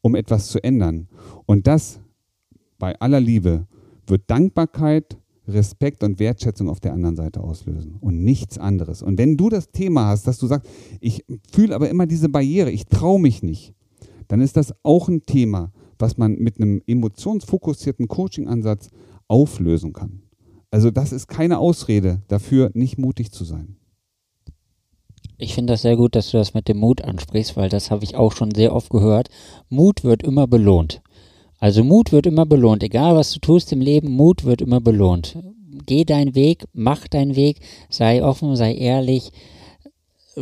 um 0.00 0.14
etwas 0.14 0.46
zu 0.46 0.62
ändern. 0.62 1.08
Und 1.44 1.66
das 1.66 1.98
bei 2.78 2.94
aller 3.00 3.18
Liebe 3.18 3.66
wird 4.06 4.30
Dankbarkeit, 4.30 5.18
Respekt 5.48 6.04
und 6.04 6.20
Wertschätzung 6.20 6.68
auf 6.68 6.78
der 6.78 6.92
anderen 6.92 7.16
Seite 7.16 7.40
auslösen 7.40 7.96
und 7.98 8.22
nichts 8.22 8.58
anderes. 8.58 9.02
Und 9.02 9.18
wenn 9.18 9.36
du 9.36 9.48
das 9.48 9.72
Thema 9.72 10.06
hast, 10.06 10.28
dass 10.28 10.38
du 10.38 10.46
sagst, 10.46 10.70
ich 11.00 11.24
fühle 11.50 11.74
aber 11.74 11.90
immer 11.90 12.06
diese 12.06 12.28
Barriere, 12.28 12.70
ich 12.70 12.86
traue 12.86 13.20
mich 13.20 13.42
nicht, 13.42 13.74
dann 14.28 14.40
ist 14.40 14.56
das 14.56 14.72
auch 14.84 15.08
ein 15.08 15.26
Thema, 15.26 15.72
was 16.00 16.16
man 16.16 16.36
mit 16.36 16.60
einem 16.60 16.82
emotionsfokussierten 16.86 18.08
Coaching-Ansatz 18.08 18.90
auflösen 19.28 19.92
kann. 19.92 20.22
Also 20.70 20.90
das 20.90 21.12
ist 21.12 21.26
keine 21.26 21.58
Ausrede 21.58 22.22
dafür, 22.28 22.70
nicht 22.74 22.98
mutig 22.98 23.32
zu 23.32 23.44
sein. 23.44 23.76
Ich 25.38 25.54
finde 25.54 25.72
das 25.72 25.82
sehr 25.82 25.96
gut, 25.96 26.14
dass 26.14 26.30
du 26.30 26.36
das 26.36 26.54
mit 26.54 26.68
dem 26.68 26.78
Mut 26.78 27.02
ansprichst, 27.02 27.56
weil 27.56 27.70
das 27.70 27.90
habe 27.90 28.04
ich 28.04 28.14
auch 28.14 28.32
schon 28.32 28.54
sehr 28.54 28.74
oft 28.74 28.90
gehört. 28.90 29.28
Mut 29.68 30.04
wird 30.04 30.22
immer 30.22 30.46
belohnt. 30.46 31.02
Also 31.58 31.82
Mut 31.82 32.12
wird 32.12 32.26
immer 32.26 32.46
belohnt. 32.46 32.82
Egal 32.82 33.16
was 33.16 33.32
du 33.32 33.40
tust 33.40 33.72
im 33.72 33.80
Leben, 33.80 34.10
Mut 34.10 34.44
wird 34.44 34.60
immer 34.60 34.80
belohnt. 34.80 35.38
Geh 35.86 36.04
deinen 36.04 36.34
Weg, 36.34 36.64
mach 36.72 37.08
deinen 37.08 37.36
Weg, 37.36 37.60
sei 37.88 38.22
offen, 38.24 38.54
sei 38.54 38.74
ehrlich, 38.74 39.30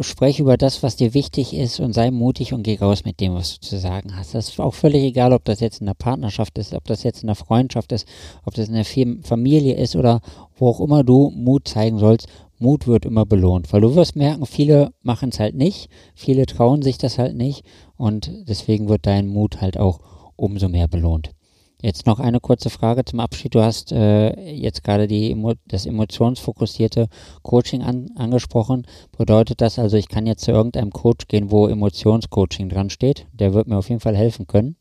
sprech 0.02 0.40
über 0.40 0.56
das, 0.56 0.82
was 0.82 0.96
dir 0.96 1.14
wichtig 1.14 1.54
ist 1.54 1.80
und 1.80 1.92
sei 1.92 2.11
mutig 2.11 2.52
und 2.52 2.62
geh 2.62 2.76
raus 2.78 3.04
mit 3.04 3.20
dem, 3.20 3.34
was 3.34 3.58
du 3.58 3.66
zu 3.66 3.78
sagen 3.78 4.16
hast. 4.16 4.34
Das 4.34 4.48
ist 4.48 4.61
auch 4.61 4.74
völlig 4.74 5.02
egal, 5.02 5.32
ob 5.32 5.44
das 5.44 5.61
jetzt 5.61 5.80
in 5.80 5.87
der 5.87 5.94
Partnerschaft 5.94 6.58
ist, 6.58 6.74
ob 6.74 6.84
das 6.84 7.02
jetzt 7.02 7.22
in 7.22 7.26
der 7.28 7.37
Freundschaft 7.37 7.92
ist, 7.92 8.06
ob 8.44 8.54
das 8.54 8.68
in 8.68 8.74
der 8.74 8.84
Familie 9.22 9.74
ist 9.74 9.96
oder 9.96 10.20
wo 10.56 10.68
auch 10.68 10.80
immer 10.80 11.04
du 11.04 11.30
Mut 11.30 11.68
zeigen 11.68 11.98
sollst. 11.98 12.28
Mut 12.58 12.87
wird 12.87 13.04
immer 13.04 13.24
belohnt, 13.24 13.72
weil 13.72 13.80
du 13.80 13.94
wirst 13.94 14.16
merken, 14.16 14.44
viele 14.44 14.92
machen 15.02 15.28
es 15.30 15.38
halt 15.38 15.54
nicht, 15.54 15.88
viele 16.14 16.44
trauen 16.46 16.82
sich 16.82 16.98
das 16.98 17.18
halt 17.18 17.37
nicht 17.37 17.64
und 17.96 18.30
deswegen 18.48 18.88
wird 18.88 19.06
dein 19.06 19.28
Mut 19.28 19.61
halt 19.61 19.78
auch 19.78 20.00
umso 20.34 20.68
mehr 20.68 20.88
belohnt. 20.88 21.30
Jetzt 21.80 22.06
noch 22.06 22.18
eine 22.18 22.40
kurze 22.40 22.70
Frage 22.70 23.04
zum 23.04 23.20
Abschied. 23.20 23.54
Du 23.54 23.60
hast 23.60 23.92
äh, 23.92 24.50
jetzt 24.50 24.82
gerade 24.82 25.06
die, 25.06 25.36
das 25.68 25.86
emotionsfokussierte 25.86 27.08
Coaching 27.42 27.82
an, 27.82 28.08
angesprochen. 28.16 28.84
Bedeutet 29.16 29.60
das 29.60 29.78
also, 29.78 29.96
ich 29.96 30.08
kann 30.08 30.26
jetzt 30.26 30.44
zu 30.44 30.50
irgendeinem 30.50 30.90
Coach 30.90 31.28
gehen, 31.28 31.52
wo 31.52 31.68
Emotionscoaching 31.68 32.68
dran 32.68 32.90
steht? 32.90 33.28
Der 33.32 33.54
wird 33.54 33.68
mir 33.68 33.76
auf 33.76 33.88
jeden 33.88 34.00
Fall 34.00 34.16
helfen 34.16 34.48
können. 34.48 34.74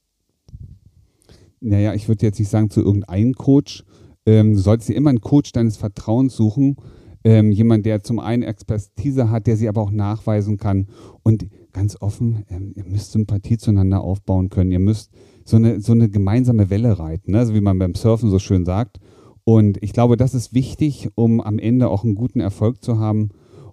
Naja, 1.59 1.93
ich 1.93 2.07
würde 2.07 2.25
jetzt 2.25 2.39
nicht 2.39 2.49
sagen 2.49 2.71
zu 2.71 2.81
irgendeinem 2.81 3.35
Coach. 3.35 3.83
Ähm, 4.25 4.53
du 4.53 4.59
solltest 4.59 4.89
dir 4.89 4.95
immer 4.95 5.11
einen 5.11 5.21
Coach 5.21 5.51
deines 5.51 5.77
Vertrauens 5.77 6.35
suchen. 6.35 6.77
Ähm, 7.23 7.51
jemand, 7.51 7.85
der 7.85 8.01
zum 8.01 8.19
einen 8.19 8.41
Expertise 8.41 9.29
hat, 9.29 9.45
der 9.45 9.57
sie 9.57 9.69
aber 9.69 9.81
auch 9.81 9.91
nachweisen 9.91 10.57
kann. 10.57 10.87
Und 11.21 11.47
ganz 11.73 11.95
offen, 12.01 12.43
ähm, 12.49 12.73
ihr 12.75 12.85
müsst 12.85 13.11
Sympathie 13.11 13.57
zueinander 13.57 14.01
aufbauen 14.01 14.49
können. 14.49 14.71
Ihr 14.71 14.79
müsst 14.79 15.11
so 15.47 15.55
eine, 15.55 15.79
so 15.79 15.93
eine 15.93 16.09
gemeinsame 16.09 16.69
Welle 16.69 16.99
reiten, 16.99 17.31
ne? 17.31 17.45
so 17.45 17.53
wie 17.53 17.61
man 17.61 17.79
beim 17.79 17.95
Surfen 17.95 18.29
so 18.29 18.37
schön 18.37 18.65
sagt. 18.65 18.99
Und 19.45 19.81
ich 19.81 19.93
glaube, 19.93 20.17
das 20.17 20.33
ist 20.33 20.53
wichtig, 20.53 21.09
um 21.15 21.39
am 21.39 21.57
Ende 21.57 21.87
auch 21.87 22.03
einen 22.03 22.15
guten 22.15 22.41
Erfolg 22.41 22.83
zu 22.83 22.99
haben. 22.99 23.29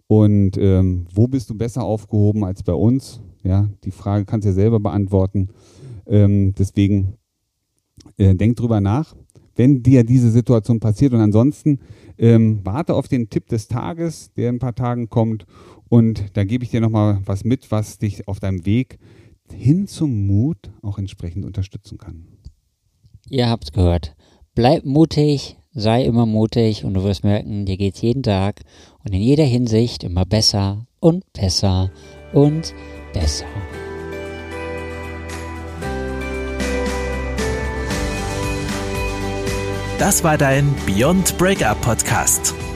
Und 0.06 0.56
ähm, 0.56 1.06
wo 1.12 1.26
bist 1.26 1.50
du 1.50 1.56
besser 1.56 1.82
aufgehoben 1.82 2.44
als 2.44 2.62
bei 2.62 2.74
uns? 2.74 3.20
Ja, 3.42 3.68
die 3.82 3.90
Frage 3.90 4.24
kannst 4.24 4.44
du 4.44 4.50
ja 4.50 4.54
selber 4.54 4.78
beantworten. 4.78 5.48
Ähm, 6.06 6.54
deswegen 6.56 7.14
äh, 8.18 8.36
denk 8.36 8.56
drüber 8.56 8.80
nach. 8.80 9.16
wenn 9.56 9.82
dir 9.82 10.04
diese 10.04 10.30
Situation 10.30 10.78
passiert. 10.78 11.12
Und 11.12 11.20
ansonsten 11.20 11.80
ähm, 12.18 12.60
warte 12.62 12.94
auf 12.94 13.08
den 13.08 13.30
Tipp 13.30 13.48
des 13.48 13.66
Tages, 13.66 14.32
der 14.34 14.50
in 14.50 14.56
ein 14.56 14.60
paar 14.60 14.74
Tagen 14.74 15.08
kommt. 15.10 15.46
Und 15.88 16.36
da 16.36 16.44
gebe 16.44 16.62
ich 16.62 16.70
dir 16.70 16.80
nochmal 16.80 17.20
was 17.24 17.44
mit, 17.44 17.70
was 17.70 17.98
dich 17.98 18.28
auf 18.28 18.38
deinem 18.38 18.64
Weg 18.64 18.98
hin 19.52 19.86
zum 19.86 20.26
Mut 20.26 20.70
auch 20.82 20.98
entsprechend 20.98 21.44
unterstützen 21.44 21.98
kann. 21.98 22.26
Ihr 23.28 23.48
habt's 23.48 23.72
gehört. 23.72 24.14
Bleib 24.54 24.84
mutig, 24.84 25.56
sei 25.72 26.04
immer 26.04 26.26
mutig 26.26 26.84
und 26.84 26.94
du 26.94 27.02
wirst 27.02 27.24
merken, 27.24 27.66
dir 27.66 27.76
geht's 27.76 28.00
jeden 28.00 28.22
Tag 28.22 28.60
und 29.04 29.12
in 29.12 29.20
jeder 29.20 29.44
Hinsicht 29.44 30.04
immer 30.04 30.24
besser 30.24 30.86
und 31.00 31.24
besser 31.32 31.90
und 32.32 32.74
besser. 33.12 33.46
Das 39.98 40.22
war 40.22 40.36
dein 40.36 40.74
Beyond 40.86 41.38
Breakup 41.38 41.80
Podcast. 41.80 42.54